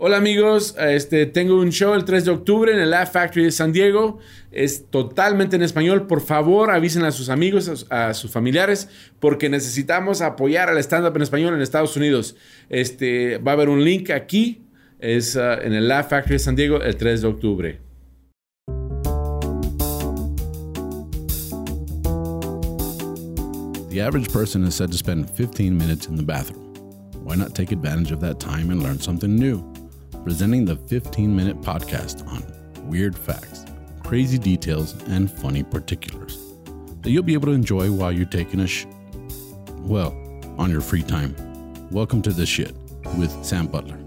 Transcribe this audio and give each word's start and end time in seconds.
Hola 0.00 0.18
amigos, 0.18 0.76
este, 0.78 1.26
tengo 1.26 1.58
un 1.58 1.70
show 1.72 1.92
el 1.92 2.04
3 2.04 2.26
de 2.26 2.30
octubre 2.30 2.72
en 2.72 2.78
el 2.78 2.90
Laugh 2.90 3.10
Factory 3.10 3.46
de 3.46 3.50
San 3.50 3.72
Diego. 3.72 4.20
Es 4.52 4.88
totalmente 4.90 5.56
en 5.56 5.62
español. 5.62 6.06
Por 6.06 6.20
favor, 6.20 6.70
avisen 6.70 7.04
a 7.04 7.10
sus 7.10 7.28
amigos, 7.30 7.84
a, 7.90 8.14
sus 8.14 8.30
familiares, 8.30 8.88
porque 9.18 9.48
necesitamos 9.48 10.20
apoyar 10.20 10.68
al 10.68 10.78
stand-up 10.78 11.16
en 11.16 11.22
español 11.22 11.52
en 11.54 11.62
Estados 11.62 11.96
Unidos. 11.96 12.36
Este, 12.68 13.38
va 13.38 13.50
a 13.50 13.54
haber 13.54 13.68
un 13.68 13.84
link 13.84 14.10
aquí. 14.10 14.62
Es 15.00 15.34
uh, 15.34 15.60
en 15.60 15.72
el 15.72 15.88
Laugh 15.88 16.08
Factory 16.08 16.34
de 16.34 16.38
San 16.38 16.54
Diego 16.54 16.80
el 16.80 16.96
3 16.96 17.20
de 17.20 17.26
octubre. 17.26 17.80
The 23.90 24.00
average 24.00 24.32
person 24.32 24.64
is 24.64 24.76
said 24.76 24.92
to 24.92 24.96
spend 24.96 25.28
15 25.28 25.76
minutes 25.76 26.06
in 26.06 26.14
the 26.14 26.22
bathroom. 26.22 26.72
Why 27.24 27.34
not 27.34 27.56
take 27.56 27.72
advantage 27.72 28.12
of 28.12 28.20
that 28.20 28.38
time 28.38 28.70
and 28.70 28.80
learn 28.80 29.00
something 29.00 29.34
new? 29.34 29.60
Presenting 30.28 30.66
the 30.66 30.76
15 30.76 31.34
minute 31.34 31.58
podcast 31.62 32.28
on 32.28 32.44
weird 32.86 33.16
facts, 33.16 33.64
crazy 34.04 34.36
details, 34.36 34.92
and 35.04 35.30
funny 35.30 35.62
particulars 35.62 36.36
that 37.00 37.08
you'll 37.08 37.22
be 37.22 37.32
able 37.32 37.46
to 37.46 37.54
enjoy 37.54 37.90
while 37.90 38.12
you're 38.12 38.26
taking 38.26 38.60
a 38.60 38.66
sh. 38.66 38.84
Well, 39.78 40.14
on 40.58 40.70
your 40.70 40.82
free 40.82 41.02
time. 41.02 41.34
Welcome 41.90 42.20
to 42.20 42.30
The 42.30 42.44
Shit 42.44 42.74
with 43.16 43.42
Sam 43.42 43.68
Butler. 43.68 43.98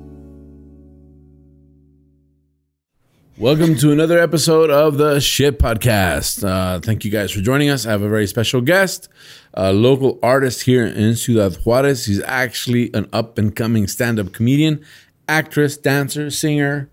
Welcome 3.39 3.75
to 3.77 3.91
another 3.91 4.19
episode 4.19 4.69
of 4.69 4.97
the 4.97 5.19
Shit 5.19 5.57
Podcast. 5.57 6.47
Uh, 6.47 6.79
thank 6.79 7.03
you 7.03 7.09
guys 7.09 7.31
for 7.31 7.41
joining 7.41 7.69
us. 7.69 7.87
I 7.87 7.89
have 7.89 8.03
a 8.03 8.09
very 8.09 8.27
special 8.27 8.61
guest, 8.61 9.09
a 9.55 9.73
local 9.73 10.19
artist 10.21 10.61
here 10.61 10.85
in 10.85 11.15
Ciudad 11.15 11.55
Juarez. 11.65 12.05
He's 12.05 12.21
actually 12.21 12.93
an 12.93 13.09
up 13.11 13.39
and 13.39 13.55
coming 13.55 13.87
stand 13.87 14.19
up 14.19 14.31
comedian, 14.31 14.85
actress, 15.31 15.77
dancer, 15.77 16.29
singer. 16.29 16.89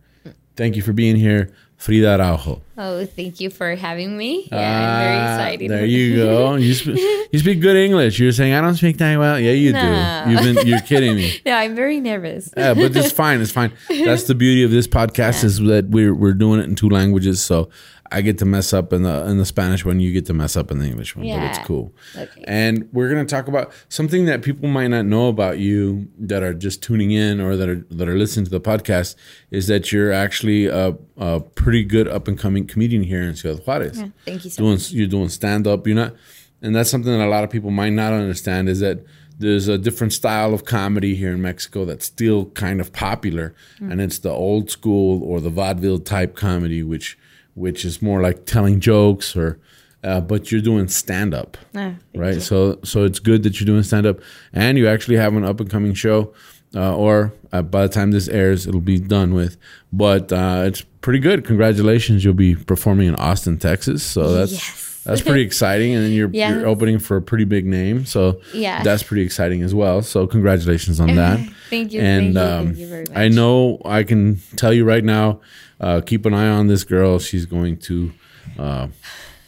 Thank 0.57 0.77
you 0.77 0.83
for 0.83 0.93
being 0.93 1.17
here, 1.17 1.53
Frida 1.77 2.15
Araujo. 2.21 2.63
Oh, 2.77 3.05
thank 3.07 3.41
you 3.41 3.51
for 3.51 3.75
having 3.75 4.17
me. 4.17 4.49
Yeah, 4.51 4.57
I'm 4.59 5.05
very 5.05 5.17
Ah, 5.21 5.35
excited. 5.35 5.71
There 5.71 5.85
you 5.87 6.17
go. 6.17 6.55
You, 6.69 6.75
sp- 6.75 6.99
you 7.33 7.39
speak 7.39 7.61
good 7.61 7.77
English. 7.77 8.19
You're 8.19 8.33
saying 8.33 8.55
I 8.55 8.61
don't 8.61 8.75
speak 8.77 8.99
that 8.99 9.19
well. 9.19 9.39
Yeah, 9.39 9.53
you 9.53 9.73
No. 9.73 9.81
do. 10.27 10.31
You've 10.31 10.43
been. 10.57 10.67
You're 10.67 10.81
kidding 10.81 11.15
me. 11.17 11.41
no, 11.47 11.53
I'm 11.53 11.75
very 11.77 12.01
nervous. 12.01 12.51
Yeah, 12.57 12.75
but 12.75 12.97
it's 12.97 13.13
fine. 13.13 13.41
It's 13.41 13.51
fine. 13.53 13.73
That's 13.89 14.25
the 14.25 14.35
beauty 14.35 14.63
of 14.65 14.71
this 14.71 14.87
podcast 14.89 15.45
is 15.45 15.59
that 15.61 15.89
we're 15.89 16.15
we're 16.15 16.35
doing 16.35 16.61
it 16.61 16.65
in 16.65 16.75
two 16.77 16.89
languages. 16.89 17.41
So 17.41 17.69
I 18.11 18.21
get 18.23 18.39
to 18.39 18.45
mess 18.45 18.73
up 18.73 18.93
in 18.93 19.03
the 19.03 19.27
in 19.27 19.39
the 19.39 19.45
Spanish 19.45 19.85
one. 19.85 20.01
You 20.01 20.13
get 20.13 20.27
to 20.27 20.33
mess 20.35 20.57
up 20.57 20.71
in 20.71 20.79
the 20.79 20.87
English 20.87 21.15
one. 21.17 21.27
But 21.27 21.43
it's 21.45 21.59
cool. 21.67 21.93
Okay. 22.17 22.45
And 22.45 22.89
we're 22.93 23.09
gonna 23.09 23.25
talk 23.25 23.49
about 23.49 23.73
something 23.89 24.25
that 24.27 24.43
people 24.43 24.69
might 24.69 24.89
not 24.89 25.05
know 25.07 25.29
about 25.29 25.59
you 25.59 26.09
that 26.19 26.43
are 26.43 26.55
just 26.55 26.83
tuning 26.83 27.11
in 27.11 27.41
or 27.41 27.57
that 27.57 27.69
are 27.69 27.85
that 27.91 28.09
are 28.09 28.17
listening 28.17 28.45
to 28.47 28.51
the 28.51 28.61
podcast 28.61 29.15
is 29.51 29.67
that 29.67 29.93
you're 29.93 30.13
actually 30.13 30.67
a, 30.67 30.97
a 31.17 31.41
pretty 31.41 31.85
good 31.85 32.09
up 32.09 32.29
and 32.29 32.39
coming 32.39 32.67
comedian 32.67 33.03
here 33.03 33.23
in 33.23 33.37
Ciudad 33.37 33.65
Juarez 33.67 34.03
Thank 34.25 34.45
you 34.45 34.51
so 34.51 34.63
doing 34.63 34.73
much. 34.75 34.91
you're 34.93 35.07
doing 35.07 35.29
stand 35.29 35.67
up. 35.67 35.87
You're 35.87 35.97
not, 35.97 36.15
and 36.63 36.75
that's 36.75 36.91
something 36.91 37.13
that 37.13 37.25
a 37.25 37.29
lot 37.29 37.45
of 37.45 37.51
people 37.51 37.71
might 37.71 37.93
not 37.93 38.13
understand 38.13 38.69
is 38.69 38.81
that 38.81 39.05
there's 39.41 39.69
a 39.69 39.79
different 39.79 40.13
style 40.13 40.53
of 40.53 40.65
comedy 40.65 41.15
here 41.15 41.33
in 41.33 41.41
Mexico 41.41 41.85
that's 41.85 42.05
still 42.07 42.47
kind 42.47 42.81
of 42.81 42.93
popular, 42.93 43.55
Mm. 43.81 43.93
and 43.93 44.01
it's 44.01 44.19
the 44.19 44.31
old 44.31 44.69
school 44.69 45.23
or 45.23 45.41
the 45.41 45.51
vaudeville 45.51 46.01
type 46.01 46.35
comedy, 46.35 46.83
which 46.83 47.17
which 47.59 47.85
is 47.85 48.01
more 48.01 48.23
like 48.23 48.45
telling 48.47 48.81
jokes 48.81 49.37
or. 49.37 49.59
Uh, 50.05 50.21
but 50.21 50.53
you're 50.53 50.61
doing 50.61 50.87
stand 50.87 51.35
up, 51.35 51.57
Ah, 51.75 51.93
right? 52.15 52.35
you. 52.35 52.41
So 52.41 52.79
so 52.85 53.03
it's 53.03 53.19
good 53.19 53.43
that 53.43 53.59
you're 53.59 53.67
doing 53.67 53.83
stand 53.83 54.07
up, 54.07 54.21
and 54.53 54.79
you 54.79 54.87
actually 54.87 55.17
have 55.17 55.35
an 55.35 55.45
up 55.45 55.59
and 55.59 55.69
coming 55.69 55.93
show. 55.93 56.33
Uh, 56.73 56.95
or 56.95 57.33
uh, 57.53 57.63
by 57.63 57.83
the 57.85 57.93
time 57.93 58.13
this 58.13 58.29
airs, 58.29 58.65
it'll 58.69 58.81
be 58.81 59.01
done 59.01 59.35
with. 59.35 59.57
But 59.93 60.33
uh, 60.33 60.63
it's 60.67 60.83
pretty 61.01 61.19
good. 61.19 61.45
Congratulations! 61.45 62.25
You'll 62.25 62.35
be 62.35 62.55
performing 62.55 63.09
in 63.09 63.17
Austin, 63.17 63.59
Texas. 63.59 64.05
So 64.05 64.35
that's 64.35 64.53
Yes. 64.53 64.88
That's 65.09 65.23
pretty 65.23 65.43
exciting. 65.43 65.95
And 65.95 66.05
then 66.05 66.13
you're 66.13 66.31
you're 66.31 66.67
opening 66.67 66.99
for 66.99 67.17
a 67.17 67.23
pretty 67.23 67.45
big 67.45 67.67
name. 67.67 68.07
So 68.07 68.41
Yeah. 68.55 68.83
that's 68.83 69.03
pretty 69.03 69.23
exciting 69.23 69.63
as 69.63 69.75
well. 69.75 70.03
So 70.03 70.27
congratulations 70.27 71.01
on 71.01 71.15
that. 71.17 71.39
Thank 71.71 71.93
you. 71.93 72.01
And 72.01 72.35
thank 72.35 72.35
you, 72.35 72.41
um, 72.41 72.67
thank 72.67 72.79
you 72.79 72.87
very 72.89 73.05
much. 73.09 73.17
I 73.17 73.29
know 73.29 73.81
I 73.85 74.03
can 74.05 74.41
tell 74.57 74.73
you 74.73 74.85
right 74.85 75.05
now. 75.05 75.41
Uh, 75.81 76.01
keep 76.01 76.27
an 76.27 76.35
eye 76.35 76.49
on 76.49 76.67
this 76.67 76.83
girl. 76.85 77.19
She's 77.19 77.47
going 77.47 77.77
to 77.79 78.11
uh, 78.59 78.89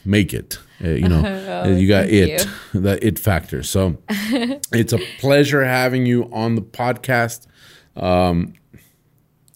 make 0.05 0.33
it. 0.33 0.57
Uh, 0.83 0.89
you 0.89 1.07
know, 1.09 1.19
uh, 1.65 1.67
you 1.69 1.87
got 1.87 2.05
Oh, 2.05 2.09
it, 2.09 2.47
the 2.73 3.05
it 3.05 3.19
factor. 3.19 3.63
So 3.63 3.97
it's 4.71 4.93
a 4.93 4.99
pleasure 5.19 5.63
having 5.65 6.05
you 6.05 6.29
on 6.31 6.55
the 6.55 6.61
podcast. 6.61 7.47
Um, 7.95 8.53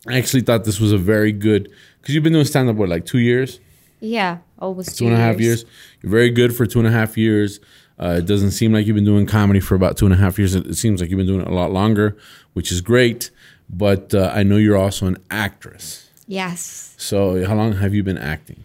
I 0.07 0.17
actually 0.17 0.41
thought 0.41 0.65
this 0.65 0.79
was 0.79 0.91
a 0.91 0.97
very 0.97 1.31
good 1.31 1.71
because 2.01 2.13
you've 2.13 2.23
been 2.23 2.33
doing 2.33 2.45
stand 2.45 2.69
up 2.69 2.75
what 2.75 2.89
like 2.89 3.05
two 3.05 3.17
years, 3.19 3.59
Yeah, 4.01 4.39
almost 4.59 4.97
two 4.97 5.05
and 5.05 5.13
a 5.15 5.17
half 5.17 5.39
years. 5.39 5.65
You're 6.05 6.11
very 6.11 6.29
good 6.29 6.55
for 6.55 6.67
two 6.67 6.77
and 6.77 6.87
a 6.87 6.91
half 6.91 7.17
years. 7.17 7.59
Uh, 7.99 8.17
it 8.19 8.27
doesn't 8.27 8.51
seem 8.51 8.71
like 8.71 8.85
you've 8.85 8.95
been 8.95 9.05
doing 9.05 9.25
comedy 9.25 9.59
for 9.59 9.73
about 9.73 9.97
two 9.97 10.05
and 10.05 10.13
a 10.13 10.17
half 10.17 10.37
years. 10.37 10.53
It, 10.53 10.67
it 10.67 10.75
seems 10.75 11.01
like 11.01 11.09
you've 11.09 11.17
been 11.17 11.25
doing 11.25 11.41
it 11.41 11.47
a 11.47 11.53
lot 11.53 11.71
longer, 11.71 12.15
which 12.53 12.71
is 12.71 12.79
great. 12.79 13.31
But 13.71 14.13
uh, 14.13 14.31
I 14.31 14.43
know 14.43 14.57
you're 14.57 14.77
also 14.77 15.07
an 15.07 15.17
actress. 15.31 16.07
Yes. 16.27 16.93
So 16.99 17.43
how 17.47 17.55
long 17.55 17.73
have 17.73 17.95
you 17.95 18.03
been 18.03 18.19
acting? 18.19 18.63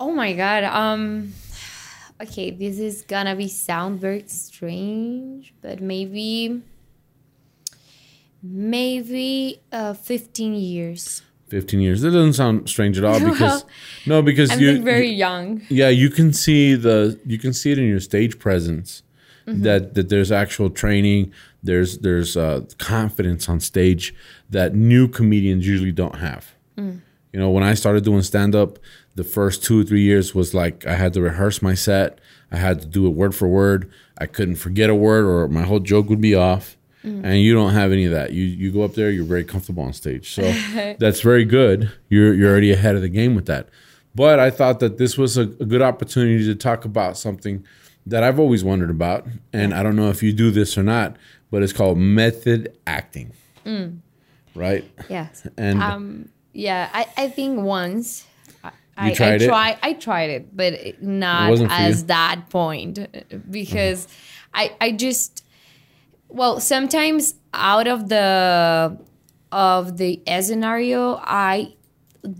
Oh 0.00 0.10
my 0.10 0.32
god. 0.32 0.64
Um. 0.64 1.34
Okay, 2.22 2.50
this 2.50 2.78
is 2.78 3.02
gonna 3.02 3.36
be 3.36 3.48
sound 3.48 4.00
very 4.00 4.24
strange, 4.26 5.52
but 5.60 5.82
maybe, 5.82 6.62
maybe 8.42 9.60
uh, 9.70 9.92
fifteen 9.92 10.54
years. 10.54 11.20
15 11.52 11.80
years. 11.80 12.00
That 12.00 12.12
doesn't 12.12 12.32
sound 12.32 12.68
strange 12.68 12.96
at 12.98 13.04
all 13.04 13.20
because 13.30 13.40
Well, 13.40 13.68
no, 14.06 14.22
because 14.22 14.50
I'm 14.50 14.58
you 14.60 14.80
very 14.82 15.08
you- 15.10 15.16
young. 15.26 15.60
yeah, 15.68 15.90
you 15.90 16.08
can 16.08 16.32
see 16.32 16.74
the 16.74 17.20
you 17.26 17.38
can 17.38 17.52
see 17.52 17.70
it 17.72 17.78
in 17.78 17.86
your 17.86 18.00
stage 18.00 18.38
presence 18.38 19.02
that 19.46 19.94
that 19.94 20.08
there's 20.08 20.32
actual 20.32 20.70
training. 20.70 21.30
There's 21.62 21.98
there's 21.98 22.36
uh, 22.36 22.62
confidence 22.78 23.48
on 23.52 23.60
stage 23.60 24.14
that 24.50 24.74
new 24.74 25.06
comedians 25.08 25.66
usually 25.66 25.92
don't 25.92 26.16
have. 26.28 26.44
You 27.34 27.40
know, 27.40 27.50
when 27.50 27.62
I 27.64 27.74
started 27.74 28.04
doing 28.04 28.22
stand 28.22 28.54
up, 28.54 28.78
the 29.14 29.24
first 29.24 29.64
two 29.64 29.80
or 29.80 29.84
three 29.84 30.02
years 30.02 30.34
was 30.34 30.52
like 30.54 30.86
I 30.86 30.94
had 31.02 31.12
to 31.14 31.20
rehearse 31.22 31.62
my 31.62 31.74
set. 31.74 32.18
I 32.50 32.56
had 32.56 32.80
to 32.82 32.86
do 32.86 33.06
it 33.06 33.10
word 33.20 33.34
for 33.34 33.48
word. 33.48 33.90
I 34.18 34.26
couldn't 34.26 34.56
forget 34.56 34.90
a 34.90 34.94
word 34.94 35.24
or 35.24 35.48
my 35.48 35.62
whole 35.62 35.80
joke 35.80 36.08
would 36.10 36.20
be 36.20 36.34
off. 36.34 36.76
Mm. 37.04 37.24
And 37.24 37.40
you 37.40 37.52
don't 37.52 37.72
have 37.72 37.90
any 37.90 38.04
of 38.04 38.12
that. 38.12 38.32
You 38.32 38.44
you 38.44 38.70
go 38.70 38.82
up 38.82 38.94
there, 38.94 39.10
you're 39.10 39.24
very 39.24 39.44
comfortable 39.44 39.82
on 39.82 39.92
stage. 39.92 40.32
So 40.32 40.42
that's 40.98 41.20
very 41.20 41.44
good. 41.44 41.90
You're 42.08 42.34
you're 42.34 42.50
already 42.50 42.72
ahead 42.72 42.94
of 42.94 43.02
the 43.02 43.08
game 43.08 43.34
with 43.34 43.46
that. 43.46 43.68
But 44.14 44.38
I 44.38 44.50
thought 44.50 44.80
that 44.80 44.98
this 44.98 45.16
was 45.16 45.36
a, 45.36 45.42
a 45.42 45.64
good 45.64 45.82
opportunity 45.82 46.44
to 46.44 46.54
talk 46.54 46.84
about 46.84 47.16
something 47.16 47.64
that 48.06 48.22
I've 48.22 48.38
always 48.38 48.64
wondered 48.64 48.90
about. 48.90 49.26
And 49.52 49.72
I 49.72 49.82
don't 49.82 49.96
know 49.96 50.10
if 50.10 50.22
you 50.22 50.32
do 50.32 50.50
this 50.50 50.76
or 50.76 50.82
not, 50.82 51.16
but 51.50 51.62
it's 51.62 51.72
called 51.72 51.98
method 51.98 52.76
acting. 52.86 53.32
Mm. 53.64 53.98
Right? 54.54 54.84
Yes. 55.08 55.46
And 55.56 55.82
Um. 55.82 56.28
Yeah. 56.52 56.90
I. 56.92 57.06
I 57.16 57.28
think 57.28 57.60
once. 57.60 58.26
I, 58.94 59.10
I, 59.10 59.14
tried 59.14 59.40
I 59.40 59.44
it? 59.44 59.48
Try, 59.48 59.78
I 59.82 59.92
tried 59.94 60.30
it, 60.30 60.54
but 60.54 61.02
not 61.02 61.48
wasn't 61.48 61.72
as 61.72 62.02
you? 62.02 62.06
that 62.08 62.50
point 62.50 62.98
uh, 62.98 63.06
mm-hmm. 63.06 63.50
because 63.50 64.06
I. 64.52 64.74
I 64.80 64.92
just. 64.92 65.44
Well, 66.32 66.60
sometimes 66.60 67.34
out 67.52 67.86
of 67.86 68.08
the 68.08 68.96
of 69.52 69.96
the 69.98 70.20
scenario, 70.40 71.20
I 71.22 71.74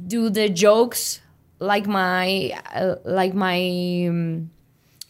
do 0.07 0.31
the 0.31 0.49
jokes 0.49 1.21
like 1.59 1.87
my 1.87 2.59
uh, 2.75 2.97
like 3.05 3.35
my 3.35 4.07
um, 4.09 4.51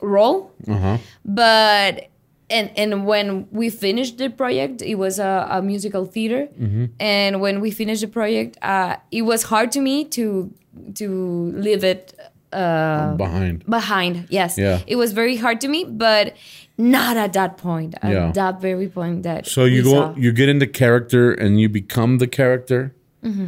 role 0.01 0.51
uh-huh. 0.69 0.99
but 1.25 2.09
and 2.51 2.71
and 2.77 3.07
when 3.07 3.47
we 3.53 3.71
finished 3.71 4.19
the 4.19 4.29
project 4.29 4.83
it 4.83 4.97
was 4.97 5.19
a, 5.19 5.47
a 5.51 5.63
musical 5.63 6.05
theater 6.05 6.49
Mm-hmm. 6.61 6.85
and 7.01 7.41
when 7.41 7.61
we 7.61 7.71
finished 7.71 8.03
the 8.03 8.09
project 8.09 8.59
uh, 8.63 8.97
it 9.11 9.23
was 9.23 9.45
hard 9.45 9.73
to 9.73 9.81
me 9.81 10.05
to 10.17 10.53
to 10.97 11.53
leave 11.55 11.85
it 11.85 12.13
uh, 12.53 13.15
behind. 13.17 13.65
behind 13.67 14.27
yes 14.29 14.59
Yeah. 14.59 14.81
it 14.87 14.97
was 14.97 15.13
very 15.13 15.37
hard 15.37 15.61
to 15.63 15.69
me 15.69 15.85
but 15.85 16.35
not 16.79 17.17
at 17.17 17.33
that 17.35 17.57
point 17.59 17.95
at 18.03 18.13
Yeah. 18.13 18.33
that 18.33 18.61
very 18.61 18.89
point 18.89 19.23
that 19.25 19.47
So 19.47 19.65
you 19.65 19.83
go, 19.83 19.91
saw. 19.91 20.15
you 20.17 20.33
get 20.33 20.49
into 20.49 20.67
character, 20.67 21.33
and 21.33 21.61
you 21.61 21.69
become 21.69 22.19
the 22.19 22.27
character, 22.27 22.95
Mm-hmm. 23.25 23.47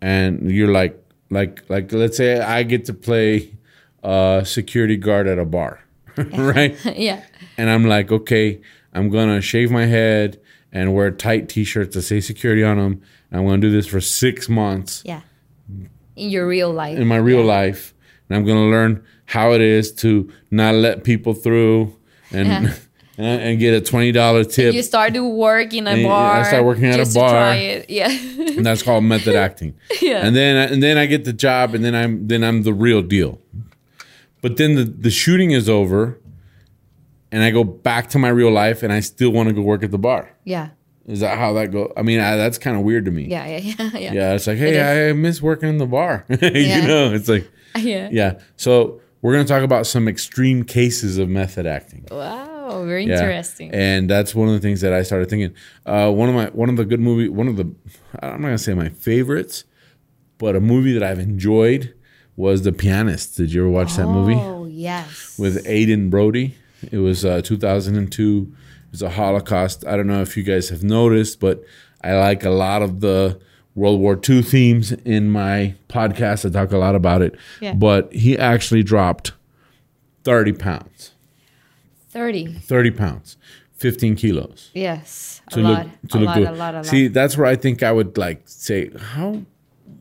and 0.00 0.50
you're 0.50 0.70
like, 0.72 0.96
like, 1.30 1.62
like. 1.68 1.92
Let's 1.92 2.16
say 2.16 2.40
I 2.40 2.62
get 2.62 2.84
to 2.86 2.94
play 2.94 3.50
a 4.02 4.42
security 4.46 4.96
guard 4.96 5.26
at 5.26 5.38
a 5.38 5.44
bar, 5.44 5.80
right? 6.16 6.76
yeah 6.96 7.22
And 7.56 7.68
I'm 7.68 7.84
like, 7.84 8.12
okay, 8.12 8.60
I'm 8.94 9.10
gonna 9.10 9.40
shave 9.40 9.70
my 9.70 9.86
head 9.86 10.38
and 10.72 10.94
wear 10.94 11.10
tight 11.10 11.48
T-shirts 11.48 11.94
that 11.96 12.02
say 12.02 12.20
security 12.20 12.62
on 12.62 12.76
them. 12.78 13.02
And 13.30 13.40
I'm 13.40 13.46
gonna 13.46 13.58
do 13.60 13.70
this 13.72 13.86
for 13.86 14.00
six 14.00 14.48
months 14.48 15.02
yeah 15.04 15.20
in 16.16 16.30
your 16.30 16.46
real 16.48 16.72
life 16.72 16.98
in 16.98 17.06
my 17.06 17.16
real 17.18 17.44
life, 17.44 17.92
and 18.28 18.36
I'm 18.38 18.44
gonna 18.46 18.70
learn 18.70 19.02
how 19.26 19.52
it 19.52 19.60
is 19.60 19.92
to 20.02 20.30
not 20.50 20.74
let 20.74 21.04
people 21.04 21.34
through 21.34 21.94
and 22.32 22.46
Yeah. 22.48 22.74
and, 23.18 23.42
and 23.42 23.58
get 23.58 23.74
a 23.74 23.80
twenty 23.80 24.12
dollar 24.12 24.44
tip. 24.44 24.74
You 24.74 24.82
start 24.82 25.14
to 25.14 25.26
work 25.28 25.74
in 25.74 25.86
a 25.86 25.90
And 25.90 26.06
I 26.06 26.42
start 26.44 26.64
working 26.64 26.84
at 26.86 27.00
a 27.00 27.12
bar. 27.14 27.30
try 27.30 27.56
it. 27.56 27.90
Yeah. 27.90 28.10
and 28.10 28.64
that's 28.64 28.82
called 28.82 29.04
method 29.04 29.34
acting. 29.46 29.74
Yeah. 30.00 30.24
And 30.26 30.34
then 30.36 30.72
and 30.72 30.82
then 30.82 30.96
I 30.98 31.06
get 31.06 31.24
the 31.24 31.32
job, 31.32 31.74
and 31.74 31.84
then 31.84 31.94
I'm 31.94 32.28
then 32.28 32.44
I'm 32.44 32.62
the 32.62 32.72
real 32.74 33.02
deal. 33.02 33.40
But 34.40 34.56
then 34.56 34.74
the 34.76 34.84
the 34.84 35.10
shooting 35.10 35.50
is 35.50 35.68
over, 35.68 36.18
and 37.32 37.42
I 37.42 37.50
go 37.50 37.64
back 37.64 38.08
to 38.10 38.18
my 38.18 38.28
real 38.28 38.50
life, 38.52 38.82
and 38.84 38.92
I 38.92 39.00
still 39.00 39.30
want 39.30 39.48
to 39.48 39.54
go 39.54 39.62
work 39.62 39.82
at 39.82 39.90
the 39.90 39.98
bar. 39.98 40.30
yeah. 40.44 40.70
Is 41.06 41.20
that 41.20 41.38
how 41.38 41.54
that 41.54 41.72
go? 41.72 41.90
I 41.96 42.02
mean, 42.02 42.20
I, 42.20 42.36
that's 42.36 42.58
kind 42.58 42.76
of 42.76 42.82
weird 42.82 43.06
to 43.06 43.10
me. 43.10 43.24
Yeah. 43.28 43.46
Yeah. 43.46 43.58
Yeah. 43.78 43.98
Yeah. 43.98 44.12
Yeah, 44.12 44.34
it's 44.34 44.46
like, 44.46 44.58
It 44.58 44.74
hey, 44.74 45.08
I 45.08 45.12
miss 45.14 45.40
working 45.40 45.70
in 45.70 45.78
the 45.78 45.86
bar. 45.86 46.26
you 46.28 46.36
Yeah. 46.42 46.86
know, 46.86 47.14
it's 47.14 47.30
like, 47.30 47.48
Yeah. 47.78 48.10
yeah. 48.12 48.40
So 48.56 49.00
we're 49.22 49.32
gonna 49.32 49.44
talk 49.44 49.62
about 49.62 49.86
some 49.86 50.08
extreme 50.08 50.64
cases 50.64 51.18
of 51.18 51.28
method 51.28 51.66
acting. 51.66 52.06
Wow. 52.10 52.84
Very 52.84 53.06
Yeah. 53.06 53.14
interesting. 53.14 53.70
And 53.72 54.08
that's 54.10 54.34
one 54.34 54.48
of 54.48 54.54
the 54.54 54.60
things 54.60 54.80
that 54.82 54.92
I 54.92 55.02
started 55.02 55.28
thinking. 55.30 55.52
Uh, 55.86 56.10
one 56.12 56.28
of 56.28 56.34
my 56.34 56.46
one 56.46 56.68
of 56.68 56.76
the 56.76 56.84
good 56.84 57.00
movie, 57.00 57.28
one 57.28 57.48
of 57.48 57.56
the 57.56 57.64
I'm 58.22 58.40
not 58.42 58.48
gonna 58.48 58.58
say 58.58 58.74
my 58.74 58.88
favorites, 58.90 59.64
but 60.38 60.54
a 60.54 60.60
movie 60.60 60.92
that 60.92 61.02
I've 61.02 61.18
enjoyed 61.18 61.94
was 62.36 62.62
The 62.62 62.72
Pianist. 62.72 63.36
Did 63.36 63.52
you 63.52 63.62
ever 63.62 63.70
watch 63.70 63.96
that 63.96 64.06
movie 64.06 64.34
Oh 64.36 64.66
yes. 64.66 65.34
with 65.38 65.58
Adrien 65.66 66.08
Brody? 66.10 66.54
It 66.92 66.98
was 66.98 67.24
uh, 67.24 67.40
2002. 67.42 68.52
It 68.52 68.90
was 68.92 69.02
a 69.02 69.10
Holocaust. 69.10 69.84
I 69.86 69.96
don't 69.96 70.06
know 70.06 70.22
if 70.22 70.36
you 70.36 70.42
guys 70.44 70.68
have 70.68 70.82
noticed, 70.84 71.40
but 71.40 71.64
I 72.04 72.14
like 72.14 72.44
a 72.44 72.50
lot 72.50 72.82
of 72.82 73.00
the 73.00 73.40
World 73.78 74.00
War 74.00 74.18
II 74.28 74.42
themes 74.42 74.92
in 74.92 75.30
my 75.30 75.74
podcast. 75.88 76.44
I 76.44 76.50
talk 76.52 76.72
a 76.72 76.78
lot 76.78 76.94
about 76.94 77.22
it. 77.22 77.36
Yeah. 77.60 77.74
But 77.74 78.12
he 78.12 78.36
actually 78.38 78.82
dropped 78.82 79.32
30 80.24 80.52
pounds. 80.52 81.12
thirty. 82.10 82.46
30 82.52 82.90
pounds, 82.90 83.36
15 83.76 84.16
kilos. 84.16 84.70
Yes. 84.74 85.40
A 85.48 85.50
To 85.54 85.60
lot. 85.60 85.86
to 86.10 86.18
a 86.18 86.18
look 86.18 86.26
lot. 86.28 86.36
good. 86.38 86.48
A 86.48 86.52
lot. 86.52 86.74
A 86.74 86.76
lot. 86.78 86.86
See, 86.86 87.08
that's 87.08 87.36
where 87.36 87.46
I 87.46 87.56
think 87.56 87.82
I 87.82 87.92
would 87.92 88.18
like 88.18 88.42
say 88.46 88.90
how 88.98 89.42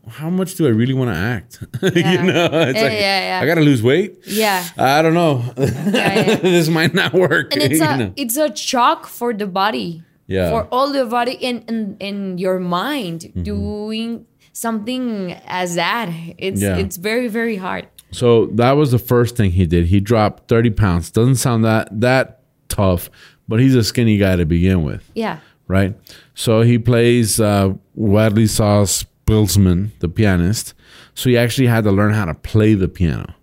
how 0.09 0.30
much 0.30 0.56
do 0.56 0.65
I 0.65 0.69
really 0.69 0.94
want 0.94 1.09
to 1.12 1.18
act? 1.18 1.59
Yeah. 1.81 2.12
you 2.13 2.23
know, 2.31 2.45
it's 2.45 2.77
Yeah, 2.77 2.83
like 2.83 2.91
yeah, 2.94 3.19
yeah. 3.30 3.39
I 3.41 3.45
got 3.45 3.56
to 3.56 3.62
lose 3.62 3.83
weight. 3.83 4.18
yeah. 4.25 4.65
I 4.77 5.01
don't 5.01 5.13
know. 5.13 5.39
this 5.56 6.69
might 6.69 6.94
not 6.94 7.13
work. 7.13 7.53
and 7.53 7.62
it's 7.62 7.81
a 7.81 7.97
know? 7.97 8.13
it's 8.15 8.38
a 8.38 8.56
shock 8.56 9.06
for 9.07 9.33
the 9.33 9.47
body 9.47 10.03
Yeah. 10.27 10.50
for 10.51 10.68
all 10.71 10.91
the 10.91 11.06
body 11.06 11.38
and 11.44 11.63
and, 11.69 11.95
and 12.01 12.39
your 12.39 12.59
mind 12.59 13.21
Mm-hmm. 13.21 13.44
doing 13.44 14.25
something 14.53 15.33
as 15.47 15.75
that 15.75 16.09
it's 16.38 16.62
Yeah. 16.62 16.77
it's 16.77 16.97
very 16.97 17.27
very 17.29 17.57
hard 17.57 17.85
So 18.12 18.47
that 18.56 18.71
was 18.77 18.91
the 18.91 19.00
first 19.00 19.35
thing 19.35 19.51
he 19.51 19.65
did. 19.68 19.88
He 19.88 20.00
dropped 20.00 20.47
30 20.47 20.71
pounds. 20.71 21.12
Doesn't 21.12 21.35
sound 21.35 21.63
that 21.65 21.88
that 22.01 22.39
tough, 22.69 23.09
but 23.50 23.59
he's 23.59 23.75
a 23.75 23.83
skinny 23.83 24.18
guy 24.18 24.35
to 24.38 24.45
begin 24.45 24.83
with, 24.83 25.03
yeah 25.15 25.38
right? 25.68 25.94
So 26.33 26.62
he 26.63 26.80
plays 26.80 27.39
uh, 27.39 27.73
Władysław 27.97 28.88
Szpilman, 28.88 29.89
the 30.00 30.07
pianist. 30.07 30.73
So 31.13 31.30
he 31.30 31.38
actually 31.38 31.68
had 31.68 31.83
to 31.83 31.91
learn 31.91 32.13
how 32.13 32.25
to 32.25 32.33
play 32.33 32.75
the 32.75 32.88
piano. 32.88 33.33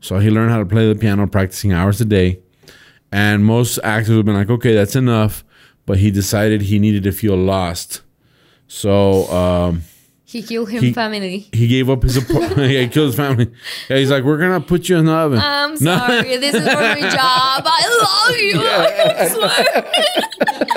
So 0.00 0.18
he 0.18 0.30
learned 0.30 0.50
how 0.50 0.58
to 0.58 0.64
play 0.66 0.86
the 0.92 0.98
piano, 0.98 1.26
practicing 1.26 1.72
hours 1.72 2.00
a 2.00 2.04
day. 2.06 2.38
And 3.12 3.44
most 3.44 3.78
actors 3.82 4.10
would 4.10 4.16
have 4.18 4.24
been 4.26 4.34
like, 4.36 4.50
okay, 4.50 4.74
that's 4.74 4.96
enough. 4.96 5.44
But 5.88 5.98
he 5.98 6.10
decided 6.12 6.60
he 6.62 6.78
needed 6.78 7.02
to 7.04 7.12
feel 7.12 7.34
lost. 7.36 8.02
So 8.68 9.26
um, 9.32 9.82
he 10.26 10.42
killed 10.42 10.68
his 10.70 10.94
family 10.94 11.48
he 11.54 11.66
gave 11.66 11.88
up 11.88 12.02
his 12.02 12.18
apartment. 12.18 12.70
yeah, 12.74 12.82
he 12.82 12.88
killed 12.88 13.06
his 13.06 13.16
family. 13.16 13.50
Yeah, 13.88 13.96
he's 13.96 14.10
like, 14.10 14.22
we're 14.22 14.36
gonna 14.36 14.60
put 14.60 14.90
you 14.90 14.98
in 14.98 15.06
the 15.06 15.12
oven. 15.12 15.38
i'm 15.42 15.70
No. 15.80 15.96
sorry 15.96 16.36
this 16.36 16.54
is 16.54 16.60
for 16.68 16.74
my 16.76 17.00
job 17.00 17.62
i 17.64 17.82
love 18.04 18.36
you 18.36 18.60
I 19.22 19.28
swear. 19.28 20.68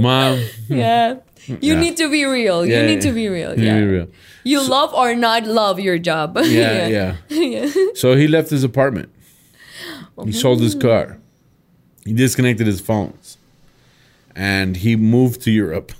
Mom, 0.00 0.40
yeah 0.68 1.16
you 1.46 1.74
Yeah. 1.74 1.80
need 1.80 1.96
to 1.98 2.10
be 2.10 2.24
real 2.24 2.64
Yeah, 2.66 2.80
you 2.80 2.86
need 2.86 2.94
yeah. 3.04 3.10
to 3.10 3.12
be 3.12 3.28
real 3.28 3.58
you 3.58 3.64
yeah 3.66 3.80
be 3.80 3.86
real. 3.86 4.08
you 4.44 4.60
love 4.66 4.92
or 4.94 5.14
not 5.14 5.46
love 5.46 5.78
your 5.78 5.98
job 5.98 6.36
Yeah, 6.42 6.86
yeah. 6.88 7.16
yeah. 7.28 7.70
So 7.94 8.14
he 8.16 8.26
left 8.28 8.50
his 8.50 8.64
apartment. 8.64 9.10
He 10.24 10.32
sold 10.32 10.60
his 10.60 10.74
car. 10.74 11.18
He 12.04 12.12
disconnected 12.12 12.66
his 12.66 12.80
phones, 12.80 13.38
and 14.36 14.76
he 14.76 14.94
moved 14.96 15.40
to 15.42 15.50
Europe. 15.50 15.92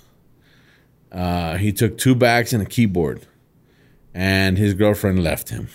Uh, 1.10 1.56
he 1.56 1.72
took 1.72 1.96
two 1.98 2.14
bags 2.14 2.52
and 2.52 2.62
a 2.62 2.66
keyboard, 2.66 3.26
and 4.12 4.58
his 4.58 4.74
girlfriend 4.74 5.22
left 5.22 5.48
him. 5.50 5.68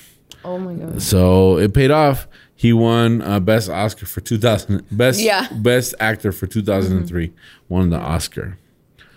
oh 0.46 0.58
my 0.58 0.74
god 0.74 1.02
So 1.02 1.58
it 1.58 1.74
paid 1.74 1.92
off. 1.92 2.28
He 2.56 2.74
won 2.74 3.22
uh, 3.22 3.40
best 3.40 3.70
Oscar 3.70 4.06
for 4.06 4.20
2000 4.22 4.84
best 4.92 5.20
Yeah. 5.22 5.48
best 5.52 5.96
actor 6.00 6.32
for 6.34 6.46
2003. 6.46 7.32
Won 7.70 7.90
the 7.90 7.98
Oscar. 7.98 8.58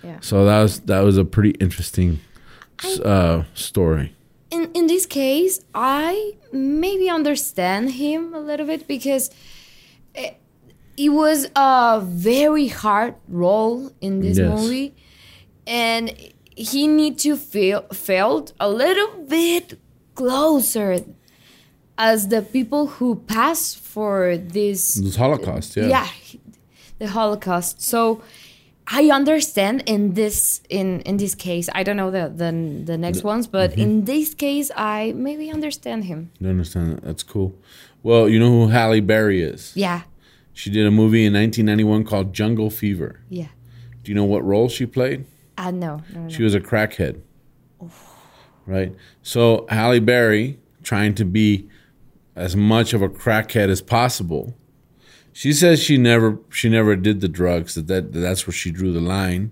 Yeah. 0.04 0.18
So 0.20 0.44
that 0.44 0.62
was 0.62 0.80
that 0.80 1.00
was 1.00 1.16
a 1.18 1.24
pretty 1.24 1.50
interesting 1.60 2.20
uh, 3.04 3.42
story. 3.54 4.14
This 5.02 5.06
case, 5.06 5.60
I 5.74 6.32
maybe 6.52 7.08
understand 7.08 7.92
him 7.92 8.34
a 8.34 8.40
little 8.40 8.66
bit 8.66 8.86
because 8.86 9.30
it, 10.14 10.36
it 10.96 11.10
was 11.10 11.48
a 11.56 12.00
very 12.04 12.68
hard 12.68 13.14
role 13.28 13.90
in 14.00 14.20
this 14.20 14.38
Yes. 14.38 14.48
movie, 14.48 14.94
and 15.66 16.12
he 16.56 16.86
need 16.86 17.18
to 17.18 17.36
feel 17.36 17.82
felt 17.92 18.52
a 18.60 18.68
little 18.68 19.24
bit 19.28 19.78
closer 20.14 21.00
as 21.98 22.28
the 22.28 22.42
people 22.42 22.86
who 22.98 23.16
pass 23.16 23.74
for 23.74 24.36
this 24.36 24.94
This 24.94 25.16
Holocaust, 25.16 25.76
yeah. 25.76 25.86
yeah 25.88 26.08
the 26.98 27.08
holocaust 27.08 27.82
so 27.82 28.22
i 28.88 29.10
understand 29.10 29.82
in 29.86 30.14
this 30.14 30.60
in 30.68 31.00
in 31.02 31.16
this 31.16 31.34
case 31.34 31.68
i 31.74 31.82
don't 31.82 31.96
know 31.96 32.10
the 32.10 32.28
the, 32.28 32.50
the 32.84 32.98
next 32.98 33.22
ones 33.22 33.46
but 33.46 33.70
mm-hmm. 33.70 33.80
in 33.80 34.04
this 34.04 34.34
case 34.34 34.70
i 34.76 35.12
maybe 35.16 35.50
understand 35.50 36.04
him 36.04 36.30
You 36.40 36.48
understand 36.48 36.96
that? 36.96 37.04
That's 37.04 37.22
cool. 37.22 37.54
Well, 38.02 38.28
you 38.28 38.38
know 38.40 38.50
who 38.50 38.68
Halle 38.68 39.00
Berry 39.00 39.40
is? 39.42 39.72
yeah 39.76 40.02
She 40.52 40.68
did 40.70 40.86
a 40.86 40.90
movie 40.90 41.24
in 41.24 41.32
1991 41.32 42.04
called 42.04 42.32
Jungle 42.34 42.70
Fever. 42.70 43.20
yeah 43.30 43.48
Do 44.02 44.10
you 44.10 44.16
know 44.16 44.24
what 44.24 44.42
role 44.44 44.68
she 44.68 44.86
played? 44.86 45.24
uh 45.56 45.70
no 45.70 46.02
no, 46.12 46.20
no. 46.22 46.28
She 46.28 46.42
was 46.42 46.54
a 46.54 46.60
crackhead. 46.60 47.20
Right? 48.66 48.94
So 49.22 49.66
Halle 49.68 50.00
Berry, 50.00 50.58
trying 50.82 51.14
to 51.16 51.24
be 51.24 51.68
as 52.36 52.54
much 52.56 52.94
of 52.94 53.02
a 53.02 53.08
crackhead 53.08 53.68
as 53.68 53.82
possible, 53.82 54.54
she 55.32 55.52
says 55.52 55.82
she 55.82 55.96
never 55.96 56.38
she 56.50 56.68
never 56.68 56.96
did 56.96 57.20
the 57.20 57.28
drugs, 57.28 57.74
that, 57.74 57.86
that 57.88 58.12
that's 58.12 58.46
where 58.46 58.54
she 58.54 58.70
drew 58.70 58.92
the 58.92 59.00
line, 59.00 59.50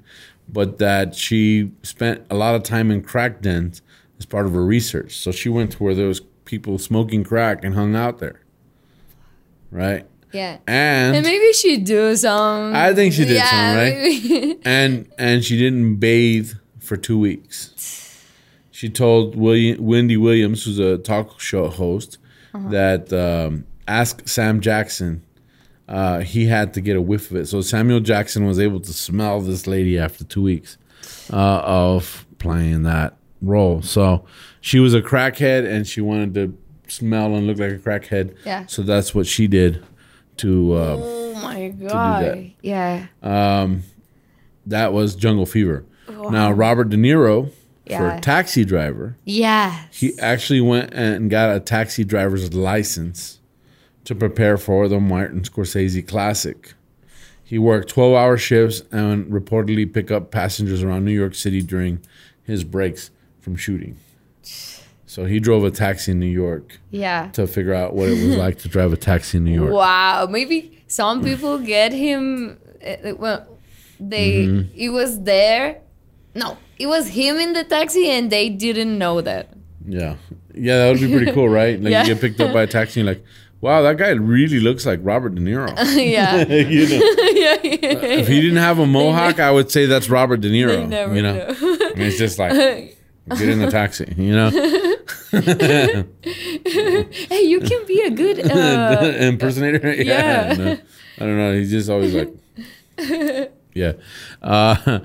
but 0.49 0.79
that 0.79 1.15
she 1.15 1.71
spent 1.83 2.25
a 2.31 2.35
lot 2.35 2.55
of 2.55 2.63
time 2.63 2.91
in 2.91 3.03
crack 3.03 3.41
dens 3.41 3.83
as 4.19 4.27
part 4.27 4.47
of 4.47 4.53
her 4.53 4.65
research. 4.65 5.17
So 5.17 5.33
she 5.33 5.49
went 5.49 5.73
to 5.73 5.83
where 5.83 5.95
there 5.95 6.09
was 6.09 6.21
people 6.45 6.79
smoking 6.79 7.25
crack 7.25 7.65
and 7.65 7.75
hung 7.75 7.95
out 7.97 8.19
there. 8.19 8.41
Right? 9.71 10.07
yeah 10.33 10.59
And, 10.67 11.17
and 11.17 11.25
maybe 11.25 11.53
she 11.53 11.77
do 11.77 12.15
some 12.17 12.75
I 12.75 12.95
think 12.95 13.15
she 13.15 13.25
did 13.25 13.37
yeah, 13.37 13.51
some, 13.51 13.77
right? 13.77 14.59
and 14.65 15.09
and 15.19 15.45
she 15.45 15.57
didn't 15.57 15.97
bathe 15.97 16.53
for 16.79 16.97
two 16.97 17.19
weeks. 17.19 18.25
She 18.71 18.89
told 18.89 19.37
William, 19.37 19.85
Wendy 19.85 20.17
Williams, 20.17 20.65
who's 20.65 20.79
a 20.79 20.97
talk 20.99 21.39
show 21.39 21.69
host, 21.69 22.19
that 22.55 23.13
um, 23.13 23.67
ask 23.87 24.27
Sam 24.27 24.61
Jackson. 24.61 25.23
Uh, 25.91 26.21
he 26.21 26.47
had 26.47 26.73
to 26.75 26.81
get 26.81 26.97
a 26.97 27.01
whiff 27.03 27.31
of 27.33 27.37
it, 27.37 27.47
so 27.47 27.61
Samuel 27.61 28.01
Jackson 28.01 28.47
was 28.47 28.59
able 28.61 28.79
to 28.81 28.93
smell 28.93 29.41
this 29.41 29.67
lady 29.67 29.99
after 29.99 30.23
two 30.25 30.43
weeks 30.43 30.79
uh, 31.33 31.37
of 31.65 32.25
playing 32.39 32.85
that 32.85 33.17
role. 33.43 33.83
So 33.83 34.25
she 34.61 34.79
was 34.79 34.95
a 34.95 35.03
crackhead, 35.03 35.69
and 35.69 35.87
she 35.87 36.01
wanted 36.01 36.35
to 36.35 36.57
smell 36.89 37.35
and 37.35 37.47
look 37.49 37.59
like 37.59 37.73
a 37.73 37.79
crackhead. 37.79 38.37
Yeah. 38.47 38.67
So 38.67 38.83
that's 38.83 39.15
what 39.15 39.27
she 39.27 39.49
did 39.49 39.85
to. 40.39 40.73
Uh, 40.75 40.97
oh 40.99 41.35
my 41.43 41.69
god 41.69 42.53
yeah 42.63 43.07
that 44.67 44.93
was 44.93 45.15
Jungle 45.17 45.47
Fever. 45.47 45.85
Now 46.09 46.53
Robert 46.53 46.91
De 46.91 46.97
Niro 46.97 47.51
Yeah. 47.87 48.17
for 48.17 48.23
Taxi 48.23 48.65
Driver, 48.65 49.17
yeah 49.25 49.87
he 49.91 50.13
actually 50.21 50.61
went 50.61 50.93
and 50.95 51.31
got 51.31 51.57
a 51.57 51.61
taxi 51.61 52.05
driver's 52.05 52.53
license 52.55 53.40
to 54.05 54.15
prepare 54.15 54.57
for 54.57 54.89
the 54.89 54.99
Martin 55.01 55.41
Scorsese 55.43 56.07
classic. 56.07 56.75
He 57.45 57.59
worked 57.59 57.93
12-hour 57.95 58.37
shifts 58.39 58.83
and 58.93 59.27
reportedly 59.27 59.93
picked 59.93 60.11
up 60.11 60.31
passengers 60.31 60.83
around 60.83 61.05
New 61.05 61.13
York 61.13 61.35
City 61.35 61.63
during 61.63 62.01
his 62.45 62.63
breaks 62.65 63.11
from 63.41 63.57
shooting. 63.57 63.97
So 65.07 65.25
he 65.25 65.41
drove 65.41 65.65
a 65.65 65.71
taxi 65.73 66.13
in 66.13 66.21
New 66.21 66.27
York 66.27 66.79
yeah 66.91 67.31
to 67.33 67.49
figure 67.49 67.75
out 67.75 67.95
what 67.95 68.09
it 68.09 68.25
was 68.25 68.37
like 68.37 68.59
to 68.61 68.69
drive 68.69 68.93
a 68.93 68.97
taxi 68.97 69.39
in 69.39 69.45
New 69.45 69.55
York. 69.55 69.73
Wow, 69.73 70.29
maybe 70.31 70.83
some 70.87 71.23
people 71.25 71.59
get 71.59 71.93
him. 71.93 72.59
Uh, 72.87 73.15
well, 73.19 73.47
they 73.99 74.47
Mm-hmm. 74.47 74.71
it 74.79 74.89
was 74.91 75.23
there. 75.23 75.81
No, 76.37 76.57
it 76.79 76.87
was 76.87 77.09
him 77.09 77.37
in 77.39 77.55
the 77.55 77.65
taxi, 77.65 78.09
and 78.09 78.31
they 78.31 78.49
didn't 78.49 78.97
know 78.97 79.21
that. 79.21 79.49
Yeah. 79.85 80.15
Yeah, 80.55 80.79
that 80.79 80.91
would 80.93 81.01
be 81.01 81.13
pretty 81.13 81.33
cool, 81.33 81.49
right? 81.49 81.81
Like 81.83 81.91
Yeah. 81.91 82.03
you 82.05 82.15
get 82.15 82.21
picked 82.21 82.41
up 82.41 82.53
by 82.53 82.63
a 82.63 82.67
taxi 82.69 83.01
and 83.01 83.07
you're 83.09 83.17
like, 83.17 83.25
wow, 83.61 83.83
that 83.83 83.97
guy 83.97 84.11
really 84.11 84.61
looks 84.61 84.87
like 84.87 85.01
Robert 85.03 85.35
De 85.35 85.41
Niro. 85.41 85.69
yeah. 85.97 86.37
you 86.47 86.89
know, 86.89 86.97
yeah. 87.33 87.59
if 87.63 88.29
he 88.29 88.41
didn't 88.41 88.59
have 88.59 88.79
a 88.79 88.87
mohawk, 88.87 89.41
I 89.41 89.51
would 89.51 89.71
say 89.71 89.87
that's 89.87 90.09
Robert 90.09 90.41
De 90.41 90.51
Niro. 90.51 90.77
They 90.77 90.87
never 90.87 91.15
you 91.15 91.23
know, 91.23 91.35
know. 91.35 91.91
and 91.91 92.03
it's 92.03 92.19
just 92.19 92.39
like 92.39 92.53
get 92.53 93.49
in 93.49 93.59
the 93.59 93.71
taxi. 93.71 94.13
You 94.17 94.35
know, 94.35 94.51
hey, 97.29 97.43
you 97.43 97.61
can 97.61 97.87
be 97.87 98.01
a 98.03 98.11
good. 98.11 98.51
Uh, 98.51 99.15
impersonator. 99.21 99.93
yeah. 99.95 100.55
no, 100.57 100.73
I 100.73 100.79
don't 101.19 101.37
know. 101.37 101.53
He's 101.55 101.71
just 101.71 101.91
always 101.91 102.15
like, 102.15 102.33
yeah. 103.75 103.93
Uh, 104.43 105.01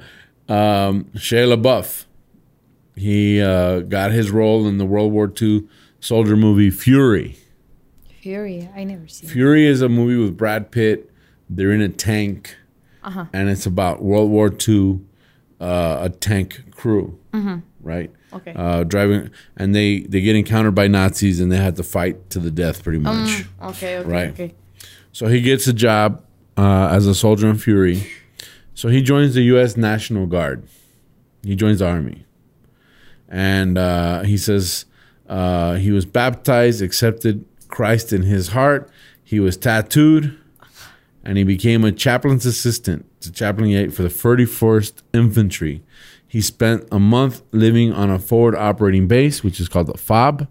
um, 0.48 1.06
Shia 1.16 1.56
LaBeouf. 1.56 2.06
He 2.98 3.42
uh, 3.42 3.82
got 3.82 4.12
his 4.12 4.32
role 4.32 4.66
in 4.68 4.78
the 4.78 4.86
World 4.86 5.12
War 5.12 5.30
II 5.42 5.68
soldier 6.00 6.38
movie 6.38 6.70
Fury. 6.70 7.38
Fury. 8.30 8.68
I 8.76 8.84
never 8.86 9.08
seen. 9.08 9.30
Fury 9.30 9.68
is 9.68 9.84
a 9.84 9.88
movie 9.88 10.18
with 10.18 10.36
Brad 10.36 10.72
Pitt. 10.72 11.12
They're 11.48 11.72
in 11.72 11.82
a 11.82 11.90
tank, 11.90 12.56
Uh-huh. 13.04 13.26
and 13.32 13.50
it's 13.50 13.68
about 13.68 14.02
World 14.02 14.32
War 14.32 14.52
II, 14.68 15.02
uh, 15.62 16.00
a 16.02 16.10
tank 16.10 16.72
crew, 16.72 17.20
right? 17.32 18.10
Mm-hmm. 18.12 18.36
Okay. 18.36 18.54
Uh, 18.56 18.84
driving, 18.84 19.30
and 19.58 19.76
they 19.76 20.00
they 20.00 20.22
get 20.22 20.36
encountered 20.36 20.74
by 20.74 20.88
Nazis, 20.88 21.40
and 21.40 21.52
they 21.52 21.58
have 21.58 21.76
to 21.76 21.84
fight 21.84 22.32
to 22.32 22.40
the 22.40 22.50
death, 22.50 22.84
pretty 22.84 22.98
much. 22.98 23.30
Mm. 23.30 23.48
Okay. 23.70 23.98
Okay. 24.00 24.10
Right. 24.10 24.30
Okay. 24.32 24.56
So 25.12 25.28
he 25.28 25.40
gets 25.42 25.68
a 25.68 25.74
job 25.74 26.24
uh, 26.58 26.88
as 26.92 27.06
a 27.06 27.14
soldier 27.14 27.48
in 27.48 27.58
Fury. 27.60 28.08
So 28.74 28.90
he 28.90 29.04
joins 29.04 29.36
the 29.36 29.44
U.S. 29.54 29.78
National 29.78 30.26
Guard. 30.26 30.64
He 31.44 31.56
joins 31.56 31.78
the 31.78 31.86
army, 31.88 32.26
and 33.30 33.78
uh, 33.78 34.24
he 34.24 34.36
says 34.36 34.86
uh, 35.30 35.76
he 35.76 35.92
was 35.92 36.06
baptized, 36.08 36.82
accepted 36.82 37.46
Christ 37.76 38.14
in 38.14 38.22
his 38.24 38.50
heart. 38.50 38.90
He 39.22 39.42
was 39.42 39.58
tattooed, 39.58 40.38
and 41.26 41.38
he 41.38 41.44
became 41.44 41.84
a 41.84 41.92
chaplain's 41.92 42.46
assistant 42.46 43.06
to 43.22 43.32
Chaplain 43.34 43.72
8 43.72 43.94
for 43.94 44.04
the 44.04 44.10
31st 44.10 45.02
Infantry. 45.14 45.84
He 46.26 46.40
spent 46.40 46.88
a 46.90 47.00
month 47.00 47.42
living 47.52 47.92
on 47.92 48.10
a 48.10 48.18
forward 48.18 48.56
operating 48.56 49.08
base, 49.10 49.44
which 49.44 49.60
is 49.60 49.68
called 49.68 49.88
the 49.88 49.98
FOB, 49.98 50.48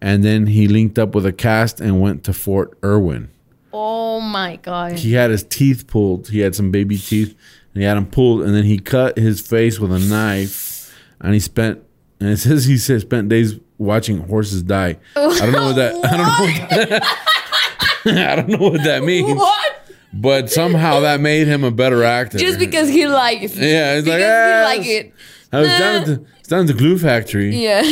and 0.00 0.22
then 0.22 0.48
he 0.48 0.68
linked 0.68 0.98
up 0.98 1.14
with 1.14 1.24
a 1.24 1.32
cast 1.32 1.80
and 1.80 2.00
went 2.02 2.22
to 2.24 2.32
Fort 2.34 2.76
Irwin 2.84 3.30
Oh 3.72 4.20
my 4.20 4.56
god. 4.56 4.98
he 4.98 5.14
had 5.14 5.30
his 5.30 5.44
teeth 5.44 5.86
pulled. 5.86 6.28
He 6.28 6.40
had 6.40 6.54
some 6.54 6.70
baby 6.70 6.98
teeth, 6.98 7.34
and 7.72 7.82
he 7.82 7.88
had 7.88 7.96
them 7.96 8.06
pulled, 8.06 8.42
and 8.42 8.54
then 8.54 8.64
he 8.64 8.78
cut 8.78 9.16
his 9.16 9.40
face 9.40 9.80
with 9.80 9.90
a 9.90 9.98
knife, 9.98 10.94
and 11.18 11.32
he 11.32 11.40
spent. 11.40 11.82
And 12.20 12.28
it 12.30 12.36
says 12.36 12.66
he 12.66 12.76
said 12.76 13.00
spent 13.00 13.30
days 13.30 13.58
watching 13.82 14.18
horses 14.18 14.62
die. 14.62 14.96
I 15.16 15.38
don't 15.38 15.52
know 15.52 15.66
what 15.66 15.76
that. 15.76 15.94
I 16.04 16.16
don't 16.16 16.26
know. 16.26 16.88
What 16.88 18.04
that, 18.04 18.28
I 18.32 18.36
don't 18.36 18.48
know 18.48 18.68
what 18.68 18.84
that 18.84 19.02
means. 19.04 19.36
What? 19.38 19.78
But 20.14 20.50
somehow 20.50 21.00
that 21.00 21.20
made 21.20 21.46
him 21.46 21.64
a 21.64 21.70
better 21.70 22.04
actor. 22.04 22.38
Just 22.38 22.58
because 22.58 22.88
he 22.88 23.06
likes. 23.06 23.56
it. 23.56 23.62
Yeah, 23.62 23.94
it's 23.94 24.06
like 24.06 24.22
ah, 24.22 24.68
he 24.70 24.78
like 24.78 24.86
it. 24.86 25.14
I 25.52 25.60
was 25.60 25.68
down 25.68 25.94
at 25.96 26.06
the 26.06 26.16
down 26.48 26.60
at 26.60 26.66
the 26.66 26.74
glue 26.74 26.98
factory. 26.98 27.54
Yeah. 27.56 27.82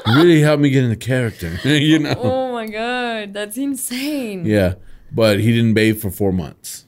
Really 0.06 0.40
helped 0.40 0.62
me 0.62 0.70
get 0.70 0.84
into 0.84 0.96
character. 0.96 1.48
you 1.64 1.98
know. 1.98 2.14
Oh 2.16 2.52
my 2.52 2.66
god, 2.66 3.32
that's 3.34 3.56
insane. 3.56 4.44
Yeah, 4.44 4.74
but 5.10 5.40
he 5.40 5.52
didn't 5.52 5.74
bathe 5.74 6.00
for 6.00 6.10
four 6.12 6.32
months. 6.32 6.86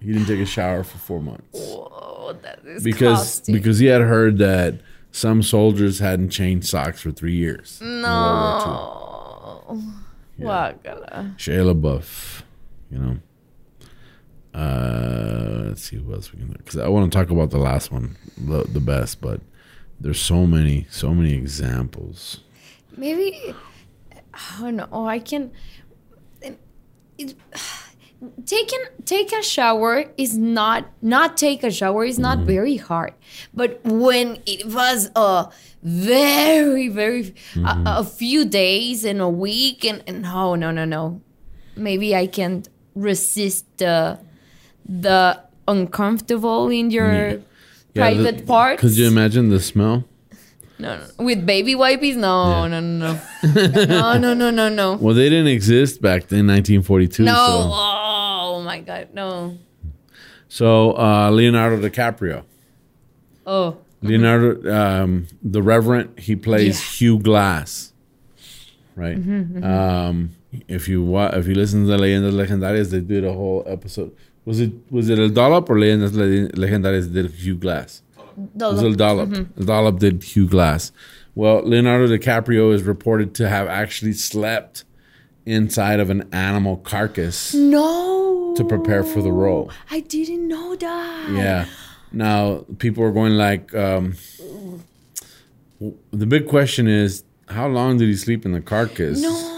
He 0.00 0.12
didn't 0.12 0.26
take 0.26 0.40
a 0.40 0.46
shower 0.46 0.82
for 0.84 0.98
four 0.98 1.20
months. 1.20 1.46
Whoa, 1.58 2.36
that 2.42 2.60
is 2.66 2.82
because 2.82 3.18
disgusting. 3.20 3.54
because 3.54 3.78
he 3.78 3.86
had 3.86 4.02
heard 4.02 4.38
that 4.38 4.80
some 5.12 5.42
soldiers 5.42 5.98
hadn't 5.98 6.30
changed 6.30 6.66
socks 6.66 7.00
for 7.02 7.10
three 7.10 7.34
years. 7.34 7.80
no. 7.80 8.00
II. 9.68 10.46
Shia 11.36 11.74
LaBeouf, 11.74 12.42
you 12.90 12.98
know. 12.98 13.16
Uh, 14.52 15.64
let's 15.68 15.84
see 15.84 15.98
what 15.98 16.16
else 16.16 16.32
we 16.32 16.38
can 16.40 16.48
do 16.48 16.54
because 16.54 16.76
I 16.76 16.88
want 16.88 17.10
to 17.10 17.16
talk 17.16 17.30
about 17.30 17.50
the 17.50 17.58
last 17.58 17.92
one, 17.92 18.16
the, 18.36 18.64
the 18.64 18.80
best, 18.80 19.20
but 19.20 19.40
there's 20.00 20.20
so 20.20 20.46
many, 20.46 20.86
so 20.90 21.14
many 21.14 21.34
examples. 21.34 22.40
Maybe. 22.96 23.54
Oh 24.58 24.70
no, 24.70 24.88
I 25.06 25.18
can. 25.18 25.52
It, 27.18 27.36
taking 28.44 28.80
take 29.04 29.32
a 29.32 29.42
shower 29.42 30.04
is 30.18 30.36
not 30.36 30.84
not 31.00 31.36
take 31.36 31.64
a 31.64 31.70
shower 31.70 32.04
is 32.04 32.18
not 32.18 32.38
mm. 32.38 32.44
very 32.44 32.76
hard 32.76 33.14
but 33.54 33.80
when 33.84 34.38
it 34.44 34.66
was 34.66 35.10
a 35.16 35.48
very 35.82 36.88
very 36.88 37.24
mm. 37.24 37.64
a, 37.64 37.74
mm-hmm. 37.74 37.86
a, 37.86 38.04
few 38.04 38.44
days 38.44 39.04
and 39.04 39.20
a 39.20 39.28
week 39.28 39.84
and, 39.84 40.02
and 40.06 40.22
no 40.22 40.54
no 40.54 40.70
no 40.70 40.84
no 40.84 41.20
maybe 41.76 42.14
i 42.14 42.26
can't 42.26 42.68
resist 42.94 43.64
the 43.78 44.18
the 44.84 45.40
uncomfortable 45.66 46.68
in 46.68 46.90
your 46.90 47.12
yeah. 47.12 47.36
private 47.94 48.40
yeah, 48.40 48.46
part 48.46 48.78
could 48.78 48.96
you 48.96 49.06
imagine 49.06 49.48
the 49.48 49.60
smell 49.60 50.04
no, 50.78 50.96
no, 50.96 51.24
with 51.24 51.44
baby 51.44 51.74
wipes? 51.74 52.16
No, 52.16 52.62
yeah. 52.62 52.68
no, 52.68 52.80
no, 52.80 53.20
no, 53.44 53.84
no, 53.84 54.18
no, 54.18 54.32
no, 54.32 54.50
no, 54.50 54.68
no. 54.70 54.96
Well, 54.96 55.14
they 55.14 55.28
didn't 55.28 55.48
exist 55.48 56.00
back 56.00 56.32
in 56.32 56.46
1942. 56.46 57.22
No, 57.22 57.34
so. 57.34 57.40
Oh, 57.42 58.09
my 58.70 58.80
god, 58.80 59.08
no. 59.14 59.58
so 60.48 60.96
uh, 61.06 61.30
Leonardo 61.30 61.76
DiCaprio. 61.86 62.44
Oh, 63.46 63.78
Leonardo, 64.02 64.50
um, 64.80 65.26
the 65.42 65.62
Revenant, 65.62 66.18
he 66.26 66.34
plays 66.36 66.76
Yeah. 66.80 66.90
Hugh 66.98 67.18
Glass, 67.18 67.92
right? 68.96 69.16
Um, 69.16 70.30
if 70.68 70.88
you 70.88 71.02
wa- 71.02 71.32
if 71.40 71.46
you 71.48 71.54
listen 71.54 71.84
to 71.84 71.90
the 71.92 71.96
Leyendas 71.98 72.32
Legendarias, 72.42 72.90
they 72.90 73.00
did 73.00 73.24
a 73.24 73.32
whole 73.32 73.62
episode. 73.66 74.10
Was 74.46 74.58
it 74.60 74.72
was 74.90 75.08
it 75.10 75.18
El 75.18 75.28
Dollop 75.30 75.68
or 75.70 75.76
Leyendas 75.76 76.12
Le- 76.14 76.48
Legendarias 76.64 77.12
did 77.12 77.30
Hugh 77.42 77.56
Glass? 77.56 78.02
It 78.38 78.62
was 78.74 78.82
El 78.82 78.94
Dollop. 78.94 79.34
El 79.58 79.64
Dollop 79.72 79.98
did 79.98 80.22
Hugh 80.22 80.48
Glass. 80.48 80.92
Well, 81.34 81.62
Leonardo 81.62 82.06
DiCaprio 82.08 82.72
is 82.74 82.82
reported 82.82 83.34
to 83.36 83.48
have 83.48 83.68
actually 83.68 84.14
slept 84.14 84.84
inside 85.46 86.00
of 86.00 86.08
an 86.10 86.28
animal 86.32 86.76
carcass 86.78 87.54
no. 87.54 88.29
To 88.56 88.64
prepare 88.64 89.02
for 89.04 89.22
the 89.22 89.32
role. 89.32 89.70
I 89.90 90.00
didn't 90.00 90.48
know 90.48 90.76
that. 90.76 91.30
Yeah. 91.30 91.66
Now 92.12 92.64
people 92.78 93.04
are 93.04 93.12
going 93.12 93.34
like, 93.34 93.74
um, 93.74 94.14
the 96.12 96.26
big 96.26 96.48
question 96.48 96.88
is, 96.88 97.24
how 97.48 97.66
long 97.68 97.98
did 97.98 98.08
he 98.08 98.16
sleep 98.16 98.44
in 98.44 98.52
the 98.52 98.60
carcass? 98.60 99.20
No. 99.20 99.56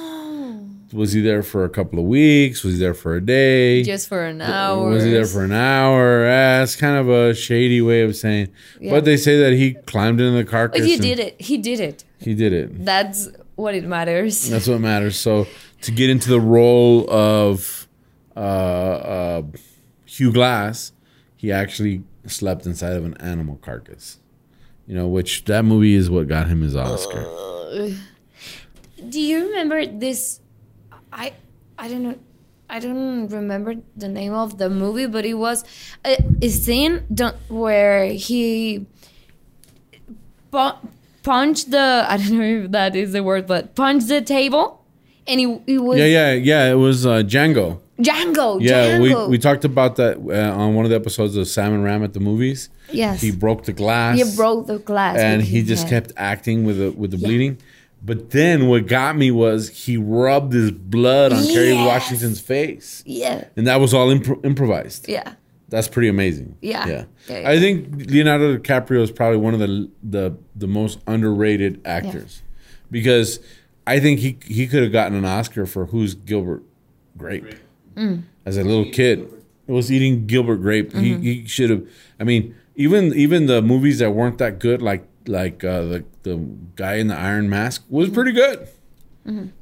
Was 0.92 1.12
he 1.12 1.22
there 1.22 1.42
for 1.42 1.64
a 1.64 1.70
couple 1.70 1.98
of 1.98 2.04
weeks? 2.04 2.62
Was 2.62 2.74
he 2.74 2.80
there 2.80 2.92
for 2.92 3.14
a 3.16 3.20
day? 3.20 3.82
Just 3.82 4.08
for 4.08 4.24
an 4.24 4.42
hour. 4.42 4.90
Was 4.90 5.04
he 5.04 5.10
there 5.10 5.24
for 5.24 5.42
an 5.42 5.52
hour? 5.52 6.26
Ah, 6.26 6.62
it's 6.62 6.76
kind 6.76 6.98
of 6.98 7.08
a 7.08 7.34
shady 7.34 7.80
way 7.80 8.02
of 8.02 8.14
saying. 8.14 8.48
Yeah. 8.78 8.90
But 8.90 9.06
they 9.06 9.16
say 9.16 9.40
that 9.40 9.54
he 9.54 9.72
climbed 9.72 10.20
into 10.20 10.36
the 10.36 10.44
carcass. 10.44 10.80
But 10.80 10.86
he 10.86 10.98
did 10.98 11.18
it. 11.18 11.40
He 11.40 11.56
did 11.56 11.80
it. 11.80 12.04
He 12.20 12.34
did 12.34 12.52
it. 12.52 12.84
That's 12.84 13.28
what 13.54 13.74
it 13.74 13.84
matters. 13.84 14.50
That's 14.50 14.68
what 14.68 14.80
matters. 14.80 15.16
So 15.16 15.46
to 15.80 15.90
get 15.90 16.10
into 16.10 16.28
the 16.28 16.40
role 16.40 17.10
of 17.10 17.81
uh, 18.36 18.38
uh, 18.38 19.42
Hugh 20.06 20.32
Glass, 20.32 20.92
he 21.36 21.50
actually 21.52 22.02
slept 22.26 22.66
inside 22.66 22.94
of 22.94 23.04
an 23.04 23.14
animal 23.18 23.56
carcass. 23.56 24.18
You 24.86 24.94
know, 24.96 25.08
which 25.08 25.44
that 25.44 25.64
movie 25.64 25.94
is 25.94 26.10
what 26.10 26.28
got 26.28 26.48
him 26.48 26.62
his 26.62 26.74
Oscar. 26.76 27.24
Do 29.08 29.20
you 29.20 29.48
remember 29.48 29.86
this? 29.86 30.40
I 31.12 31.32
I 31.78 31.88
don't 31.88 32.02
know. 32.02 32.18
I 32.68 32.78
don't 32.78 33.28
remember 33.28 33.74
the 33.96 34.08
name 34.08 34.32
of 34.32 34.56
the 34.58 34.70
movie, 34.70 35.06
but 35.06 35.26
it 35.26 35.34
was 35.34 35.62
a, 36.04 36.16
a 36.40 36.48
scene 36.48 37.04
where 37.48 38.06
he 38.06 38.86
pu- 40.50 40.78
punched 41.22 41.70
the. 41.70 42.06
I 42.08 42.16
don't 42.16 42.38
know 42.38 42.64
if 42.64 42.70
that 42.70 42.96
is 42.96 43.12
the 43.12 43.22
word, 43.22 43.46
but 43.46 43.74
punched 43.74 44.08
the 44.08 44.22
table, 44.22 44.84
and 45.26 45.38
he 45.38 45.60
it 45.66 45.78
was 45.78 45.98
yeah, 45.98 46.06
yeah, 46.06 46.32
yeah. 46.32 46.70
It 46.72 46.76
was 46.76 47.04
uh, 47.04 47.22
Django. 47.22 47.81
Django. 48.02 48.60
Yeah, 48.60 48.98
Django. 48.98 49.24
we, 49.26 49.32
we 49.32 49.38
talked 49.38 49.64
about 49.64 49.96
that 49.96 50.18
uh, 50.18 50.56
on 50.56 50.74
one 50.74 50.84
of 50.84 50.90
the 50.90 50.96
episodes 50.96 51.36
of 51.36 51.46
Sam 51.48 51.72
and 51.74 51.84
Ram 51.84 52.02
at 52.02 52.12
the 52.12 52.20
movies. 52.20 52.68
yes. 52.90 53.20
He 53.20 53.30
broke 53.30 53.64
the 53.64 53.72
glass. 53.72 54.16
He 54.18 54.36
broke 54.36 54.66
the 54.66 54.78
glass, 54.78 55.18
and 55.18 55.42
he 55.42 55.62
just 55.62 55.88
head. 55.88 56.04
kept 56.04 56.12
acting 56.16 56.64
with 56.64 56.78
the 56.78 56.90
with 56.92 57.10
the 57.10 57.18
bleeding. 57.18 57.58
But 58.04 58.30
then 58.30 58.66
what 58.66 58.88
got 58.88 59.16
me 59.16 59.30
was 59.30 59.68
he 59.68 59.96
rubbed 59.96 60.52
his 60.52 60.72
blood 60.72 61.32
on 61.32 61.44
Kerry 61.46 61.74
Washington's 61.74 62.40
face, 62.40 63.02
Yeah. 63.06 63.44
and 63.56 63.66
that 63.68 63.76
was 63.76 63.94
all 63.94 64.08
impro- 64.08 64.44
improvised. 64.44 65.08
Yeah. 65.08 65.34
That's 65.68 65.86
pretty 65.88 66.08
amazing. 66.08 66.56
Yeah. 66.60 66.86
yeah. 66.86 67.04
Yeah, 67.28 67.38
yeah. 67.40 67.48
I 67.50 67.58
think 67.60 68.10
Leonardo 68.10 68.58
DiCaprio 68.58 69.00
is 69.02 69.10
probably 69.12 69.38
one 69.38 69.54
of 69.54 69.60
the 69.60 69.88
the 70.02 70.36
the 70.56 70.66
most 70.66 70.98
underrated 71.06 71.80
actors 71.86 72.42
because 72.90 73.38
I 73.86 74.00
think 74.00 74.18
he 74.20 74.36
he 74.46 74.66
could 74.66 74.82
have 74.82 74.92
gotten 74.92 75.16
an 75.16 75.24
Oscar 75.24 75.64
for 75.64 75.86
Who's 75.86 76.14
Gilbert 76.14 76.62
Grape 77.16 77.54
Mm. 77.94 78.22
as 78.44 78.56
a 78.56 78.64
little 78.64 78.90
kid. 78.90 79.20
It 79.68 79.72
was 79.72 79.92
eating 79.92 80.26
Gilbert 80.26 80.56
Grape. 80.58 80.90
Mm-hmm. 80.90 81.22
He 81.22 81.34
he 81.42 81.46
should 81.46 81.70
have. 81.70 81.86
I 82.20 82.24
mean, 82.24 82.54
even 82.76 83.14
even 83.14 83.46
the 83.46 83.62
movies 83.62 83.98
that 84.00 84.10
weren't 84.10 84.38
that 84.38 84.58
good, 84.58 84.82
like 84.82 85.06
like 85.26 85.62
uh, 85.64 85.82
the 85.82 86.04
the 86.24 86.36
guy 86.76 86.94
in 86.96 87.06
the 87.08 87.16
Iron 87.16 87.48
Mask 87.48 87.84
was 87.88 88.10
pretty 88.10 88.32
good. 88.32 88.68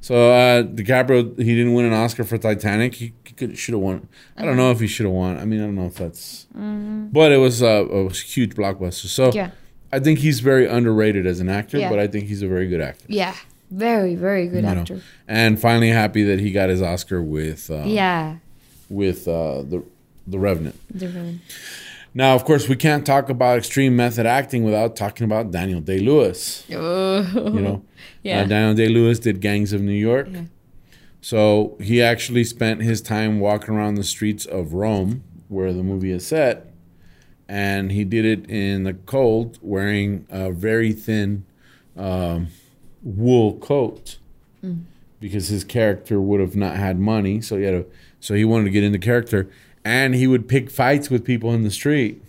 So 0.01 0.33
uh, 0.33 0.63
DiCaprio 0.63 1.37
he 1.39 1.55
didn't 1.55 1.75
win 1.75 1.85
an 1.85 1.93
Oscar 1.93 2.25
for 2.25 2.39
Titanic. 2.39 2.95
He, 2.95 3.13
he 3.27 3.33
could 3.35 3.59
should 3.59 3.75
have 3.75 3.83
won. 3.83 4.09
I 4.39 4.47
don't 4.47 4.57
know 4.57 4.71
if 4.71 4.81
he 4.81 4.87
should 4.87 5.05
have 5.05 5.15
won. 5.15 5.37
I 5.37 5.45
mean 5.45 5.61
I 5.61 5.65
don't 5.65 5.75
know 5.75 5.85
if 5.87 5.97
that's. 5.97 6.47
But 6.55 7.31
it 7.31 7.37
was 7.37 7.63
uh, 7.63 7.85
a 7.87 8.09
huge 8.11 8.55
blockbuster. 8.55 9.07
So 9.07 9.31
Yeah. 9.35 9.51
I 9.93 9.99
think 9.99 10.21
he's 10.21 10.41
very 10.41 10.67
underrated 10.67 11.27
as 11.27 11.41
an 11.41 11.51
actor, 11.51 11.77
Yeah. 11.77 11.91
but 11.91 11.99
I 11.99 12.07
think 12.07 12.27
he's 12.29 12.41
a 12.43 12.49
very 12.49 12.69
good 12.69 12.81
actor. 12.81 13.05
Yeah. 13.09 13.35
Very, 13.71 14.15
very 14.17 14.47
good 14.49 14.65
you 14.65 14.75
know. 14.75 14.81
actor. 14.81 15.01
And 15.29 15.61
finally 15.61 15.89
happy 15.91 16.23
that 16.25 16.41
he 16.41 16.51
got 16.53 16.69
his 16.71 16.83
Oscar 16.83 17.23
with 17.23 17.71
uh, 17.71 17.85
Yeah. 17.87 18.37
with 18.89 19.29
uh, 19.29 19.63
the 19.63 19.85
the 20.27 20.39
Revenant. 20.39 20.77
Different. 20.97 21.41
Now, 22.13 22.35
of 22.35 22.45
course, 22.45 22.69
we 22.69 22.75
can't 22.77 23.07
talk 23.07 23.29
about 23.29 23.59
extreme 23.59 23.95
method 23.95 24.27
acting 24.27 24.65
without 24.65 24.97
talking 24.97 25.25
about 25.25 25.53
Daniel 25.53 25.81
Day 25.81 26.01
Lewis. 26.01 26.65
Oh. 26.73 27.21
You 27.35 27.61
know, 27.61 27.83
Yeah. 28.23 28.41
Uh, 28.43 28.45
Daniel 28.47 28.75
Day 28.75 28.89
Lewis 28.89 29.19
did 29.21 29.41
Gangs 29.41 29.73
of 29.73 29.81
New 29.81 29.93
York. 29.93 30.29
Yeah. 30.31 30.43
So 31.21 31.77
he 31.81 32.03
actually 32.03 32.45
spent 32.45 32.83
his 32.83 33.01
time 33.01 33.39
walking 33.41 33.75
around 33.75 33.95
the 33.95 34.03
streets 34.05 34.45
of 34.47 34.73
Rome, 34.75 35.23
where 35.49 35.73
the 35.73 35.83
movie 35.83 36.11
is 36.11 36.27
set, 36.27 36.67
and 37.49 37.93
he 37.93 38.05
did 38.05 38.25
it 38.25 38.49
in 38.51 38.83
the 38.85 38.95
cold, 38.95 39.59
wearing 39.63 40.27
a 40.31 40.51
very 40.51 40.93
thin 40.93 41.45
um, 41.97 42.49
wool 43.03 43.55
coat, 43.59 44.19
because 45.21 45.49
his 45.49 45.65
character 45.65 46.21
would 46.21 46.41
have 46.41 46.57
not 46.57 46.77
had 46.77 46.99
money. 46.99 47.41
So 47.41 47.57
he 47.57 47.65
had 47.65 47.75
a, 47.75 47.85
so 48.21 48.35
he 48.35 48.45
wanted 48.45 48.65
to 48.65 48.71
get 48.71 48.85
into 48.85 48.99
character, 48.99 49.49
and 49.85 50.15
he 50.15 50.27
would 50.27 50.49
pick 50.49 50.71
fights 50.71 51.11
with 51.11 51.25
people 51.25 51.53
in 51.53 51.63
the 51.63 51.71
street, 51.71 52.23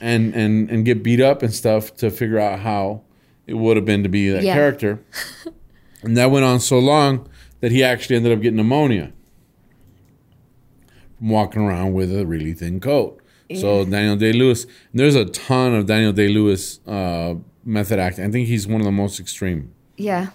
and 0.00 0.34
and 0.34 0.70
and 0.70 0.84
get 0.84 1.02
beat 1.02 1.20
up 1.20 1.42
and 1.42 1.52
stuff 1.52 1.94
to 1.96 2.10
figure 2.10 2.38
out 2.38 2.60
how 2.60 3.02
it 3.46 3.54
would 3.54 3.76
have 3.76 3.86
been 3.86 4.02
to 4.02 4.08
be 4.08 4.28
that 4.30 4.42
Yeah. 4.42 4.54
character. 4.54 5.00
And 6.00 6.16
that 6.16 6.30
went 6.30 6.44
on 6.44 6.60
so 6.60 6.78
long 6.78 7.28
that 7.60 7.72
he 7.72 7.82
actually 7.82 8.14
ended 8.14 8.30
up 8.32 8.40
getting 8.40 8.56
pneumonia 8.56 9.12
from 11.18 11.28
walking 11.30 11.62
around 11.62 11.92
with 11.92 12.16
a 12.16 12.24
really 12.24 12.52
thin 12.52 12.78
coat. 12.78 13.20
So 13.56 13.84
Daniel 13.84 14.14
Day 14.14 14.32
Lewis, 14.32 14.64
there's 14.94 15.16
a 15.16 15.24
ton 15.24 15.74
of 15.74 15.86
Daniel 15.86 16.12
Day 16.12 16.28
Lewis 16.28 16.78
uh, 16.86 17.34
method 17.68 17.98
acting. 17.98 18.24
I 18.24 18.30
think 18.30 18.48
he's 18.48 18.66
one 18.66 18.80
of 18.80 18.84
the 18.86 18.92
most 18.92 19.20
extreme 19.20 19.72
Yeah. 19.96 20.28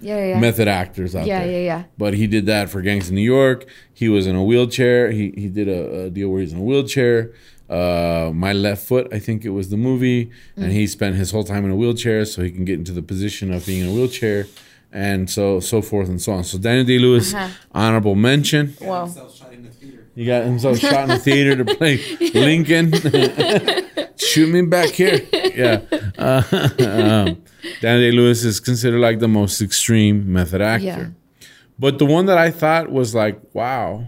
Yeah, 0.00 0.24
yeah. 0.30 0.40
method 0.40 0.68
actors 0.68 1.14
out 1.14 1.26
yeah, 1.26 1.40
there. 1.40 1.50
yeah, 1.52 1.58
yeah. 1.58 1.64
Yeah. 1.78 1.84
But 1.98 2.14
he 2.14 2.26
did 2.26 2.46
that 2.46 2.70
for 2.70 2.80
Gangs 2.82 3.08
of 3.08 3.14
New 3.14 3.20
York. 3.38 3.66
He 3.92 4.08
was 4.08 4.26
in 4.26 4.34
a 4.34 4.42
wheelchair. 4.42 5.10
He 5.12 5.32
he 5.42 5.48
did 5.48 5.68
a, 5.68 6.04
a 6.04 6.10
deal 6.10 6.28
where 6.30 6.40
he's 6.40 6.52
in 6.52 6.58
a 6.58 6.62
wheelchair. 6.70 7.32
Uh, 7.70 8.30
My 8.34 8.52
Left 8.52 8.82
Foot, 8.88 9.06
I 9.12 9.18
think 9.18 9.44
it 9.44 9.50
was 9.50 9.68
the 9.70 9.76
movie, 9.76 10.22
and 10.56 10.66
Mm. 10.72 10.72
he 10.78 10.86
spent 10.86 11.16
his 11.16 11.30
whole 11.30 11.44
time 11.44 11.64
in 11.66 11.70
a 11.70 11.76
wheelchair 11.76 12.24
so 12.24 12.42
he 12.42 12.50
can 12.50 12.64
get 12.64 12.78
into 12.78 12.92
the 12.92 13.02
position 13.12 13.52
of 13.52 13.64
being 13.64 13.82
in 13.84 13.88
a 13.88 13.94
wheelchair, 13.94 14.46
and 14.92 15.28
so 15.30 15.60
so 15.60 15.80
forth 15.82 16.08
and 16.08 16.20
so 16.20 16.32
on. 16.32 16.42
So 16.44 16.58
Daniel 16.58 16.84
Day 16.92 16.98
Lewis, 16.98 17.32
Uh-huh. 17.32 17.48
honorable 17.72 18.14
mention. 18.14 18.74
Wow. 18.80 19.04
Himself 19.06 19.36
shot 19.38 19.52
in 19.52 19.62
the 19.62 19.70
theater. 19.70 20.04
He 20.14 20.24
got 20.32 20.44
himself 20.44 20.78
shot 20.78 21.02
in 21.04 21.08
the 21.16 21.18
theater 21.28 21.52
to 21.64 21.64
play 21.76 21.94
Lincoln. 22.48 22.86
Shoot 24.28 24.52
me 24.52 24.62
back 24.62 24.90
here. 24.90 25.20
Yeah. 25.54 25.82
Uh, 26.16 26.42
um, 26.78 27.42
Daniel 27.82 28.10
Day 28.10 28.10
Lewis 28.10 28.42
is 28.42 28.58
considered 28.58 29.00
like 29.00 29.18
the 29.18 29.28
most 29.28 29.60
extreme 29.60 30.32
method 30.32 30.62
actor. 30.62 30.84
Yeah. 30.86 31.46
But 31.78 31.98
the 31.98 32.06
one 32.06 32.24
that 32.26 32.38
I 32.38 32.50
thought 32.50 32.90
was 32.90 33.14
like, 33.14 33.38
wow, 33.52 34.06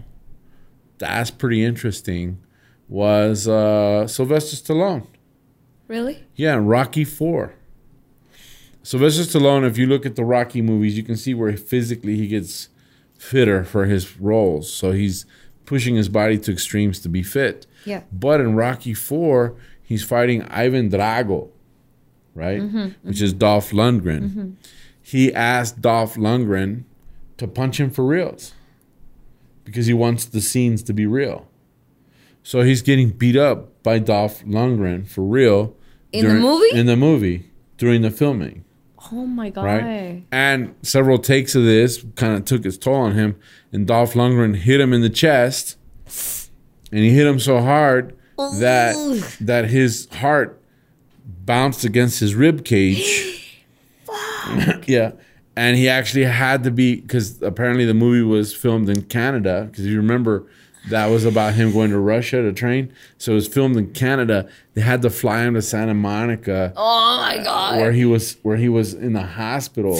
that's 0.97 1.29
pretty 1.29 1.63
interesting 1.63 2.39
was 2.87 3.47
uh, 3.47 4.07
Sylvester 4.07 4.55
Stallone. 4.55 5.05
Really? 5.87 6.23
Yeah, 6.35 6.57
Rocky 6.59 7.03
Four. 7.03 7.53
Sylvester 8.81 9.23
Stallone, 9.23 9.65
if 9.67 9.77
you 9.77 9.85
look 9.85 10.05
at 10.05 10.15
the 10.15 10.23
Rocky 10.25 10.61
movies, 10.61 10.97
you 10.97 11.03
can 11.03 11.15
see 11.17 11.33
where 11.33 11.55
physically 11.57 12.15
he 12.17 12.27
gets 12.27 12.69
fitter 13.19 13.63
for 13.63 13.85
his 13.85 14.19
roles. 14.19 14.71
So 14.71 14.91
he's 14.91 15.25
pushing 15.65 15.95
his 15.95 16.09
body 16.09 16.37
to 16.39 16.51
extremes 16.51 16.99
to 17.01 17.09
be 17.09 17.23
fit. 17.23 17.67
Yeah. 17.85 18.01
But 18.11 18.41
in 18.41 18.55
Rocky 18.55 18.93
Four, 18.93 19.55
he's 19.85 20.03
fighting 20.03 20.41
Ivan 20.43 20.89
Drago, 20.89 21.49
right? 22.33 22.59
Mm-hmm, 22.61 22.77
mm-hmm. 22.77 23.07
Which 23.07 23.21
is 23.21 23.33
Dolph 23.33 23.71
Lundgren. 23.71 24.29
Mm-hmm. 24.29 24.49
He 25.01 25.33
asked 25.33 25.81
Dolph 25.81 26.15
Lundgren 26.15 26.83
to 27.37 27.47
punch 27.47 27.79
him 27.79 27.91
for 27.91 28.03
reals 28.05 28.53
because 29.63 29.85
he 29.85 29.93
wants 29.93 30.25
the 30.25 30.41
scenes 30.41 30.81
to 30.83 30.93
be 30.93 31.05
real. 31.05 31.47
So 32.43 32.61
he's 32.61 32.81
getting 32.81 33.09
beat 33.09 33.35
up 33.35 33.81
by 33.83 33.99
Dolph 33.99 34.43
Lundgren 34.43 35.07
for 35.07 35.21
real 35.23 35.75
In 36.11 36.27
the 36.27 36.33
movie? 36.35 36.77
In 36.77 36.85
the 36.85 36.95
movie 36.95 37.49
during 37.77 38.01
the 38.01 38.11
filming, 38.11 38.63
Oh 39.11 39.25
my 39.25 39.49
god. 39.49 39.65
right? 39.65 40.23
And 40.31 40.73
several 40.81 41.17
takes 41.19 41.53
of 41.55 41.63
this 41.63 42.03
kind 42.15 42.35
of 42.35 42.45
took 42.45 42.65
its 42.65 42.77
toll 42.77 42.95
on 42.95 43.13
him. 43.13 43.35
And 43.71 43.85
Dolph 43.85 44.13
Lundgren 44.13 44.55
hit 44.55 44.79
him 44.79 44.93
in 44.93 45.01
the 45.01 45.09
chest, 45.09 45.77
and 46.91 46.99
he 47.03 47.09
hit 47.11 47.27
him 47.27 47.39
so 47.39 47.61
hard 47.61 48.15
that 48.37 49.35
that 49.41 49.69
his 49.69 50.07
heart 50.15 50.61
bounced 51.25 51.83
against 51.85 52.19
his 52.19 52.35
rib 52.35 52.63
cage. 52.65 53.63
yeah. 54.87 55.11
And 55.57 55.77
he 55.77 55.87
actually 55.87 56.25
had 56.25 56.63
to 56.65 56.71
be 56.71 56.97
because 56.97 57.41
apparently 57.41 57.85
the 57.85 57.93
movie 57.93 58.21
was 58.21 58.53
filmed 58.53 58.89
in 58.89 59.03
Canada. 59.03 59.67
Because 59.69 59.85
you 59.85 59.95
remember 59.97 60.45
that 60.89 61.07
was 61.07 61.25
about 61.25 61.53
him 61.53 61.71
going 61.71 61.89
to 61.91 61.97
Russia 61.97 62.41
to 62.41 62.51
train. 62.53 62.93
So 63.17 63.31
it 63.31 63.35
was 63.35 63.47
filmed 63.47 63.77
in 63.77 63.91
Canada. 63.93 64.47
They 64.73 64.81
had 64.81 65.01
to 65.03 65.09
fly 65.09 65.43
him 65.43 65.53
to 65.55 65.61
Santa 65.61 65.93
Monica 65.93 66.73
Oh 66.75 67.17
my 67.21 67.41
god. 67.43 67.77
where 67.79 67.91
he 67.93 68.05
was 68.05 68.37
where 68.43 68.57
he 68.57 68.69
was 68.69 68.93
in 68.93 69.13
the 69.13 69.23
hospital. 69.23 69.97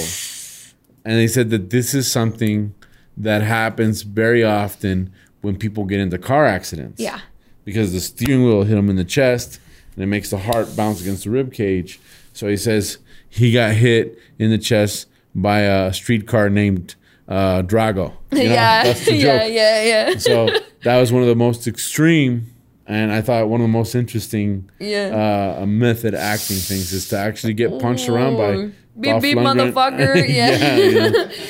And 1.06 1.18
they 1.18 1.28
said 1.28 1.50
that 1.52 1.70
this 1.70 1.94
is 1.94 2.12
something 2.12 2.74
that 3.18 3.42
happens 3.42 4.02
very 4.02 4.44
often 4.44 5.12
when 5.42 5.56
people 5.56 5.86
get 5.86 6.00
into 6.02 6.18
car 6.18 6.46
accidents 6.46 7.00
Yeah. 7.02 7.22
Because 7.66 7.92
the 7.92 8.00
steering 8.00 8.44
wheel 8.46 8.64
hit 8.64 8.78
him 8.78 8.90
in 8.90 8.96
the 8.96 9.04
chest 9.04 9.60
and 9.96 10.04
it 10.04 10.08
makes 10.08 10.30
the 10.30 10.38
heart 10.38 10.76
bounce 10.76 11.02
against 11.02 11.26
the 11.26 11.30
rib 11.30 11.52
cage. 11.52 12.00
So 12.34 12.48
he 12.48 12.56
says 12.58 13.00
he 13.30 13.52
got 13.52 13.74
hit 13.74 14.18
in 14.40 14.50
the 14.52 14.58
chest 14.58 15.08
by 15.34 15.62
a 15.62 15.92
streetcar 15.94 16.50
named 16.50 16.96
uh, 17.28 17.62
Drago. 17.64 18.14
You 18.32 18.38
know, 18.40 18.44
yeah. 18.54 18.94
yeah, 19.08 19.46
yeah, 19.46 19.84
yeah. 19.84 20.18
So 20.18 20.48
that 20.84 20.98
was 21.00 21.12
one 21.12 21.22
of 21.24 21.28
the 21.28 21.36
most 21.36 21.68
extreme, 21.68 22.48
and 22.86 23.12
I 23.12 23.22
thought 23.22 23.48
one 23.50 23.62
of 23.62 23.66
the 23.66 23.72
most 23.72 23.96
interesting 23.96 24.70
Yeah. 24.80 25.58
uh, 25.62 25.66
method 25.66 26.14
acting 26.14 26.58
things 26.58 26.94
is 26.94 27.10
to 27.10 27.18
actually 27.18 27.54
get 27.54 27.80
punched 27.80 28.08
around 28.10 28.38
by 28.38 28.52
Ooh. 28.52 28.72
Beep, 28.98 29.12
Dolph 29.12 29.24
beep, 29.24 29.38
Lundgren. 29.38 29.74
motherfucker. 29.74 30.30
Yeah. 30.30 30.58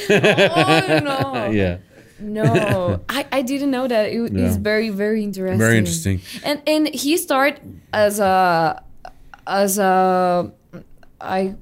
yeah, 0.09 0.99
oh 0.99 0.99
no. 1.33 1.49
yeah. 1.51 1.77
No, 2.25 3.01
I, 3.09 3.25
I 3.31 3.41
didn't 3.41 3.71
know 3.71 3.87
that. 3.87 4.09
It, 4.09 4.33
Yeah. 4.33 4.47
It's 4.47 4.57
very 4.57 4.89
very 4.89 5.23
interesting. 5.23 5.59
Very 5.59 5.77
interesting. 5.77 6.21
And 6.43 6.61
and 6.67 6.87
he 6.89 7.17
started 7.17 7.61
as 7.93 8.19
a 8.19 8.81
as 9.47 9.77
a 9.77 10.51
I 11.21 11.55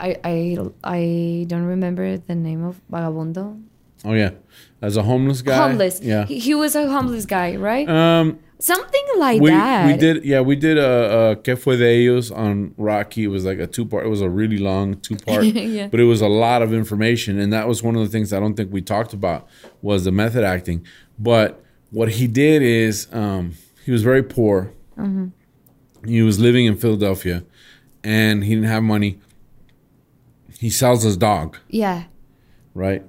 I 0.00 0.16
I 0.24 0.58
I 0.82 1.00
don't 1.48 1.64
remember 1.66 2.16
the 2.16 2.34
name 2.34 2.64
of 2.64 2.80
vagabundo. 2.90 3.60
Oh 4.04 4.12
yeah, 4.12 4.30
as 4.82 4.96
a 4.96 5.02
homeless 5.02 5.42
guy. 5.42 5.56
homeless. 5.56 6.00
Yeah. 6.02 6.26
He, 6.26 6.38
he 6.38 6.54
was 6.54 6.74
a 6.76 6.88
homeless 6.88 7.26
guy, 7.26 7.56
right? 7.56 7.88
Um, 7.88 8.38
Something 8.58 9.04
like 9.18 9.40
we 9.42 9.50
that. 9.50 9.86
we 9.86 9.96
did 9.98 10.24
yeah 10.24 10.40
we 10.40 10.56
did 10.56 10.78
a, 10.78 11.30
a 11.32 11.36
Que 11.36 11.56
Fue 11.56 11.76
de 11.76 12.06
Ellos 12.06 12.30
on 12.30 12.72
Rocky. 12.78 13.24
It 13.24 13.28
was 13.28 13.44
like 13.44 13.58
a 13.58 13.66
two 13.66 13.84
part. 13.84 14.06
It 14.06 14.08
was 14.08 14.22
a 14.22 14.30
really 14.30 14.56
long 14.56 14.98
two 15.00 15.16
part, 15.16 15.44
Yeah. 15.44 15.88
but 15.88 16.00
it 16.00 16.04
was 16.04 16.22
a 16.22 16.28
lot 16.28 16.62
of 16.62 16.72
information, 16.72 17.38
and 17.38 17.52
that 17.52 17.68
was 17.68 17.82
one 17.82 17.96
of 17.96 18.00
the 18.00 18.08
things 18.08 18.32
I 18.32 18.40
don't 18.40 18.54
think 18.54 18.72
we 18.72 18.80
talked 18.80 19.12
about 19.12 19.46
was 19.82 20.04
the 20.04 20.10
method 20.12 20.42
acting. 20.42 20.86
But 21.18 21.62
what 21.90 22.12
he 22.12 22.26
did 22.26 22.62
is 22.62 23.08
um, 23.12 23.52
he 23.84 23.90
was 23.92 24.02
very 24.02 24.22
poor. 24.22 24.72
Mm-hmm. 24.96 26.08
He 26.08 26.22
was 26.22 26.38
living 26.38 26.64
in 26.64 26.76
Philadelphia, 26.76 27.44
and 28.02 28.42
he 28.42 28.54
didn't 28.54 28.68
have 28.70 28.82
money. 28.82 29.18
He 30.58 30.70
sells 30.70 31.02
his 31.02 31.16
dog. 31.18 31.58
Yeah. 31.68 32.04
right? 32.72 33.04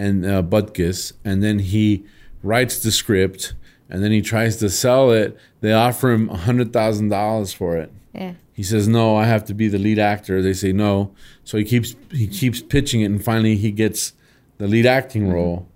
And 0.00 0.24
uh, 0.24 0.42
Butkus, 0.42 1.12
and 1.26 1.42
then 1.42 1.58
he 1.58 2.04
writes 2.42 2.78
the 2.82 2.90
script, 2.90 3.52
and 3.90 4.02
then 4.02 4.12
he 4.12 4.22
tries 4.22 4.56
to 4.56 4.70
sell 4.70 5.10
it. 5.10 5.36
They 5.60 5.74
offer 5.74 6.10
him 6.10 6.30
a 6.30 6.38
hundred 6.38 6.72
thousand 6.72 7.10
dollars 7.10 7.52
for 7.52 7.76
it. 7.76 7.92
Yeah. 8.14 8.32
He 8.54 8.62
says, 8.62 8.88
"No, 8.88 9.16
I 9.16 9.26
have 9.26 9.44
to 9.46 9.54
be 9.54 9.68
the 9.68 9.78
lead 9.78 9.98
actor." 9.98 10.40
They 10.40 10.54
say 10.54 10.72
no, 10.72 11.12
so 11.44 11.58
he 11.58 11.64
keeps 11.64 11.96
he 12.10 12.26
keeps 12.26 12.62
pitching 12.62 13.02
it, 13.02 13.10
and 13.12 13.22
finally 13.22 13.56
he 13.56 13.70
gets 13.70 14.14
the 14.56 14.66
lead 14.66 14.86
acting 14.86 15.30
role, 15.30 15.68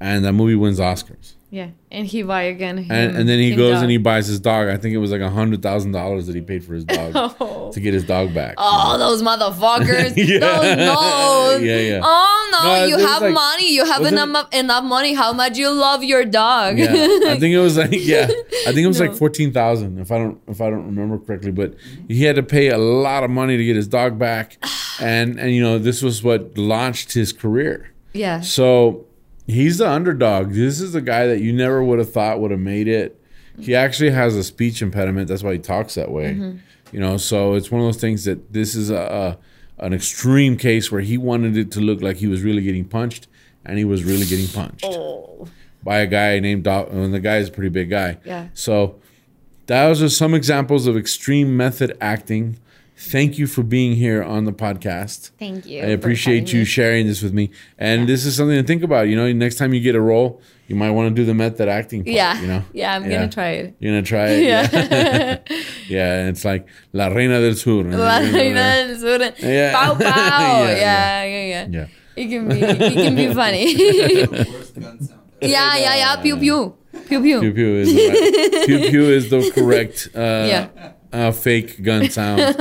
and 0.00 0.24
that 0.24 0.32
movie 0.32 0.56
wins 0.56 0.80
Oscars. 0.80 1.34
Yeah, 1.52 1.70
and 1.90 2.06
he 2.06 2.22
buy 2.22 2.42
again. 2.42 2.78
Him, 2.78 2.92
and, 2.92 3.16
and 3.16 3.28
then 3.28 3.40
he 3.40 3.56
goes 3.56 3.74
dog. 3.74 3.82
and 3.82 3.90
he 3.90 3.98
buys 3.98 4.28
his 4.28 4.38
dog. 4.38 4.68
I 4.68 4.76
think 4.76 4.94
it 4.94 4.98
was 4.98 5.10
like 5.10 5.20
a 5.20 5.28
hundred 5.28 5.62
thousand 5.62 5.90
dollars 5.90 6.28
that 6.28 6.36
he 6.36 6.40
paid 6.42 6.64
for 6.64 6.74
his 6.74 6.84
dog 6.84 7.10
Oh. 7.40 7.72
to 7.72 7.80
get 7.80 7.92
his 7.92 8.04
dog 8.04 8.32
back. 8.32 8.54
Oh, 8.56 8.96
those 8.98 9.20
motherfuckers! 9.20 10.14
Yeah. 10.16 10.38
Those 10.38 10.76
no. 10.76 11.58
Yeah, 11.60 11.78
yeah. 11.80 12.00
Oh 12.04 12.50
no, 12.52 12.62
No, 12.76 12.84
you 12.84 12.98
have 13.04 13.22
like- 13.22 13.34
money. 13.34 13.74
You 13.74 13.84
have 13.84 14.02
enough 14.06 14.54
enough 14.54 14.84
money. 14.84 15.12
How 15.14 15.32
much 15.32 15.58
you 15.58 15.70
love 15.70 16.04
your 16.04 16.24
dog? 16.24 16.78
Yeah, 16.78 16.92
I 17.26 17.36
think 17.40 17.52
it 17.52 17.58
was 17.58 17.76
like 17.76 17.90
yeah, 17.92 18.28
I 18.68 18.72
think 18.72 18.78
it 18.78 18.86
was 18.86 19.00
No. 19.00 19.06
like 19.06 19.16
fourteen 19.16 19.52
thousand 19.52 19.98
if 19.98 20.12
I 20.12 20.18
don't 20.18 20.40
if 20.46 20.60
I 20.60 20.70
don't 20.70 20.86
remember 20.86 21.18
correctly. 21.18 21.50
But 21.50 21.74
he 22.06 22.22
had 22.24 22.36
to 22.36 22.44
pay 22.44 22.68
a 22.68 22.78
lot 22.78 23.24
of 23.24 23.30
money 23.30 23.56
to 23.56 23.64
get 23.64 23.74
his 23.74 23.88
dog 23.88 24.20
back, 24.20 24.56
and 25.00 25.38
and 25.40 25.50
you 25.50 25.60
know 25.62 25.80
this 25.80 26.00
was 26.00 26.22
what 26.22 26.56
launched 26.56 27.12
his 27.14 27.32
career. 27.32 27.90
yeah. 28.12 28.40
So 28.40 29.06
he's 29.50 29.78
the 29.78 29.88
underdog. 29.90 30.52
This 30.52 30.80
is 30.80 30.92
the 30.92 31.00
guy 31.00 31.26
that 31.26 31.40
you 31.40 31.52
never 31.52 31.82
would 31.82 31.98
have 31.98 32.12
thought 32.12 32.40
would 32.40 32.50
have 32.50 32.60
made 32.60 32.88
it. 32.88 33.20
He 33.58 33.74
actually 33.74 34.10
has 34.10 34.36
a 34.36 34.42
speech 34.44 34.80
impediment. 34.80 35.28
That's 35.28 35.42
why 35.42 35.52
he 35.52 35.58
talks 35.58 35.94
that 35.96 36.10
way. 36.10 36.32
Mm-hmm. 36.32 36.58
You 36.92 37.00
know, 37.00 37.16
so 37.18 37.54
it's 37.54 37.70
one 37.70 37.80
of 37.82 37.86
those 37.86 38.00
things 38.00 38.24
that 38.24 38.52
this 38.52 38.74
is 38.74 38.90
a, 38.90 39.38
a 39.78 39.84
an 39.84 39.92
extreme 39.92 40.56
case 40.56 40.90
where 40.90 41.00
he 41.00 41.16
wanted 41.18 41.56
it 41.56 41.70
to 41.72 41.80
look 41.80 42.00
like 42.02 42.16
he 42.16 42.26
was 42.26 42.42
really 42.42 42.62
getting 42.62 42.84
punched, 42.84 43.26
and 43.64 43.76
he 43.78 43.84
was 43.84 44.02
really 44.04 44.26
getting 44.26 44.48
punched 44.48 44.84
Oh. 44.84 45.46
by 45.82 45.98
a 45.98 46.06
guy 46.06 46.38
named 46.40 46.64
Doc. 46.64 46.88
And 46.90 47.12
the 47.14 47.20
guy 47.20 47.36
is 47.38 47.48
a 47.48 47.52
pretty 47.52 47.68
big 47.70 47.90
guy. 47.90 48.18
Yeah. 48.24 48.48
So 48.54 48.96
those 49.66 50.02
are 50.02 50.08
some 50.08 50.34
examples 50.34 50.86
of 50.86 50.96
extreme 50.96 51.56
method 51.56 51.96
acting. 52.00 52.58
Thank 53.00 53.38
you 53.38 53.46
for 53.46 53.62
being 53.62 53.96
here 53.96 54.22
on 54.22 54.44
the 54.44 54.52
podcast. 54.52 55.30
Thank 55.38 55.64
you. 55.64 55.80
I 55.82 55.86
appreciate 55.86 56.52
you 56.52 56.60
me. 56.60 56.64
sharing 56.66 57.06
this 57.06 57.22
with 57.22 57.32
me. 57.32 57.50
And 57.78 58.06
this 58.06 58.26
is 58.26 58.36
something 58.36 58.56
to 58.56 58.62
think 58.62 58.82
about. 58.82 59.08
You 59.08 59.16
know, 59.16 59.32
next 59.32 59.56
time 59.56 59.72
you 59.72 59.80
get 59.80 59.94
a 59.94 60.00
role, 60.02 60.42
you 60.68 60.76
might 60.76 60.90
want 60.90 61.08
to 61.08 61.14
do 61.14 61.24
the 61.24 61.32
method 61.32 61.66
acting 61.66 62.04
part. 62.04 62.14
Yeah. 62.14 62.38
You 62.42 62.46
know? 62.46 62.62
Yeah, 62.74 62.94
I'm 62.94 63.02
gonna 63.08 63.28
try 63.30 63.50
it. 63.52 63.74
You're 63.80 63.92
gonna 63.92 64.02
try 64.02 64.26
it. 64.28 64.42
Yeah. 64.50 65.38
yeah. 65.88 66.18
and 66.20 66.28
it's 66.28 66.44
like 66.44 66.68
La 66.92 67.06
Reina 67.06 67.40
del 67.40 67.54
Sur. 67.54 67.84
La 67.84 68.18
Reina 68.18 68.86
del 68.86 68.98
Sur. 68.98 69.32
Yeah. 69.38 69.72
Pow 69.72 69.94
pow. 69.94 69.98
Yeah, 70.04 70.68
yeah, 70.68 71.24
yeah, 71.24 71.44
yeah, 71.46 71.66
Yeah. 71.70 71.86
It 72.16 72.28
can 72.28 72.48
be 72.48 72.60
it 72.60 72.92
can 72.94 73.16
be 73.16 73.32
funny. 73.32 73.74
the 73.74 74.46
worst 74.52 74.78
gun 74.78 75.00
sound. 75.00 75.20
yeah, 75.40 75.76
yeah, 75.78 75.94
yeah. 75.96 76.16
Pew 76.16 76.36
pew. 76.36 76.74
Pew 77.08 77.20
pew. 77.22 77.40
Pew 77.40 77.52
pew 77.54 77.76
is 77.76 77.88
the 77.94 78.08
right- 78.10 78.66
pew 78.66 78.90
pew 78.90 79.04
is 79.04 79.30
the 79.30 79.50
correct 79.54 80.08
uh, 80.14 80.18
Yeah. 80.20 80.92
Uh, 81.12 81.32
fake 81.32 81.82
gun 81.82 82.08
sound 82.10 82.56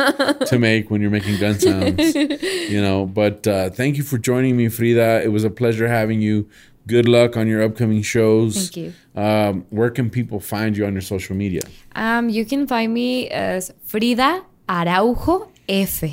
to 0.47 0.59
make 0.59 0.89
when 0.89 1.01
you're 1.01 1.11
making 1.11 1.39
gun 1.39 1.59
sounds. 1.59 2.15
You 2.15 2.81
know, 2.81 3.05
but 3.05 3.47
uh, 3.47 3.69
thank 3.69 3.97
you 3.97 4.03
for 4.03 4.17
joining 4.17 4.57
me, 4.57 4.69
Frida. 4.69 5.21
It 5.23 5.29
was 5.29 5.43
a 5.43 5.49
pleasure 5.49 5.87
having 5.87 6.21
you. 6.21 6.49
Good 6.87 7.07
luck 7.07 7.37
on 7.37 7.47
your 7.47 7.61
upcoming 7.61 8.01
shows. 8.01 8.55
Thank 8.55 8.77
you. 8.77 8.93
Um, 9.15 9.65
where 9.69 9.91
can 9.91 10.09
people 10.09 10.39
find 10.39 10.75
you 10.75 10.85
on 10.85 10.93
your 10.93 11.01
social 11.01 11.35
media? 11.35 11.61
Um, 11.95 12.29
you 12.29 12.45
can 12.45 12.65
find 12.65 12.93
me 12.93 13.29
as 13.29 13.71
Frida 13.85 14.43
Araujo 14.67 15.51
F 15.67 16.03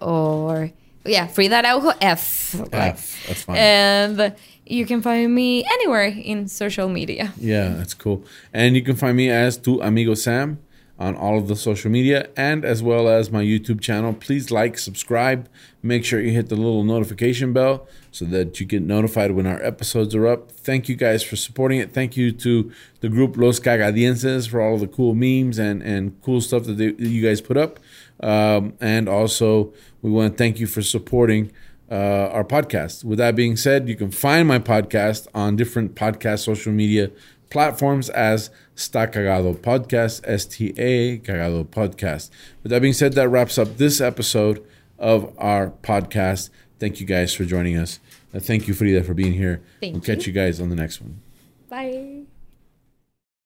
or 0.00 0.70
yeah, 1.06 1.26
Frida 1.26 1.64
Araujo 1.64 1.92
F. 2.00 2.54
F. 2.72 3.26
That's 3.26 3.42
fine. 3.42 3.56
And 3.56 4.34
you 4.66 4.84
can 4.84 5.00
find 5.00 5.32
me 5.34 5.64
anywhere 5.64 6.04
in 6.06 6.48
social 6.48 6.88
media. 6.88 7.32
Yeah, 7.38 7.70
that's 7.70 7.94
cool. 7.94 8.24
And 8.52 8.74
you 8.76 8.82
can 8.82 8.96
find 8.96 9.16
me 9.16 9.30
as 9.30 9.56
Tu 9.56 9.80
Amigo 9.80 10.14
Sam 10.14 10.58
on 10.98 11.14
all 11.14 11.36
of 11.36 11.46
the 11.48 11.56
social 11.56 11.90
media 11.90 12.28
and 12.36 12.64
as 12.64 12.82
well 12.82 13.08
as 13.08 13.30
my 13.30 13.42
YouTube 13.42 13.80
channel. 13.80 14.14
Please 14.14 14.50
like, 14.50 14.78
subscribe, 14.78 15.48
make 15.82 16.04
sure 16.04 16.20
you 16.20 16.32
hit 16.32 16.48
the 16.48 16.56
little 16.56 16.84
notification 16.84 17.52
bell 17.52 17.86
so 18.10 18.24
that 18.24 18.58
you 18.58 18.66
get 18.66 18.82
notified 18.82 19.32
when 19.32 19.46
our 19.46 19.62
episodes 19.62 20.14
are 20.14 20.26
up. 20.26 20.50
Thank 20.50 20.88
you 20.88 20.96
guys 20.96 21.22
for 21.22 21.36
supporting 21.36 21.78
it. 21.80 21.92
Thank 21.92 22.16
you 22.16 22.32
to 22.32 22.72
the 23.00 23.08
group 23.08 23.36
Los 23.36 23.60
Cagadienses 23.60 24.48
for 24.48 24.60
all 24.60 24.78
the 24.78 24.86
cool 24.86 25.14
memes 25.14 25.58
and, 25.58 25.82
and 25.82 26.20
cool 26.22 26.40
stuff 26.40 26.64
that, 26.64 26.78
they, 26.78 26.92
that 26.92 27.08
you 27.08 27.22
guys 27.22 27.40
put 27.40 27.56
up. 27.58 27.78
Um, 28.22 28.72
and 28.80 29.08
also, 29.08 29.74
we 30.00 30.10
want 30.10 30.32
to 30.32 30.38
thank 30.38 30.58
you 30.58 30.66
for 30.66 30.80
supporting 30.80 31.52
uh, 31.90 31.94
our 32.32 32.44
podcast. 32.44 33.04
With 33.04 33.18
that 33.18 33.36
being 33.36 33.56
said, 33.56 33.88
you 33.88 33.96
can 33.96 34.10
find 34.10 34.48
my 34.48 34.58
podcast 34.58 35.28
on 35.34 35.56
different 35.56 35.94
podcast 35.94 36.40
social 36.40 36.72
media 36.72 37.10
platforms 37.50 38.08
as 38.10 38.50
Sta 38.74 39.06
Cagado 39.06 39.56
Podcast, 39.56 40.20
S 40.24 40.44
T 40.44 40.74
A 40.76 41.18
Cagado 41.18 41.64
Podcast. 41.64 42.30
With 42.62 42.70
that 42.70 42.82
being 42.82 42.94
said, 42.94 43.14
that 43.14 43.28
wraps 43.28 43.58
up 43.58 43.76
this 43.76 44.00
episode 44.00 44.64
of 44.98 45.32
our 45.38 45.70
podcast. 45.82 46.50
Thank 46.78 47.00
you 47.00 47.06
guys 47.06 47.34
for 47.34 47.44
joining 47.44 47.76
us. 47.76 48.00
Thank 48.34 48.68
you, 48.68 48.74
Frida, 48.74 49.02
for 49.04 49.14
being 49.14 49.32
here. 49.32 49.62
Thank 49.80 49.94
we'll 49.94 50.02
catch 50.02 50.26
you 50.26 50.32
guys 50.32 50.60
on 50.60 50.68
the 50.68 50.76
next 50.76 51.00
one. 51.00 51.20
Bye. 51.68 52.35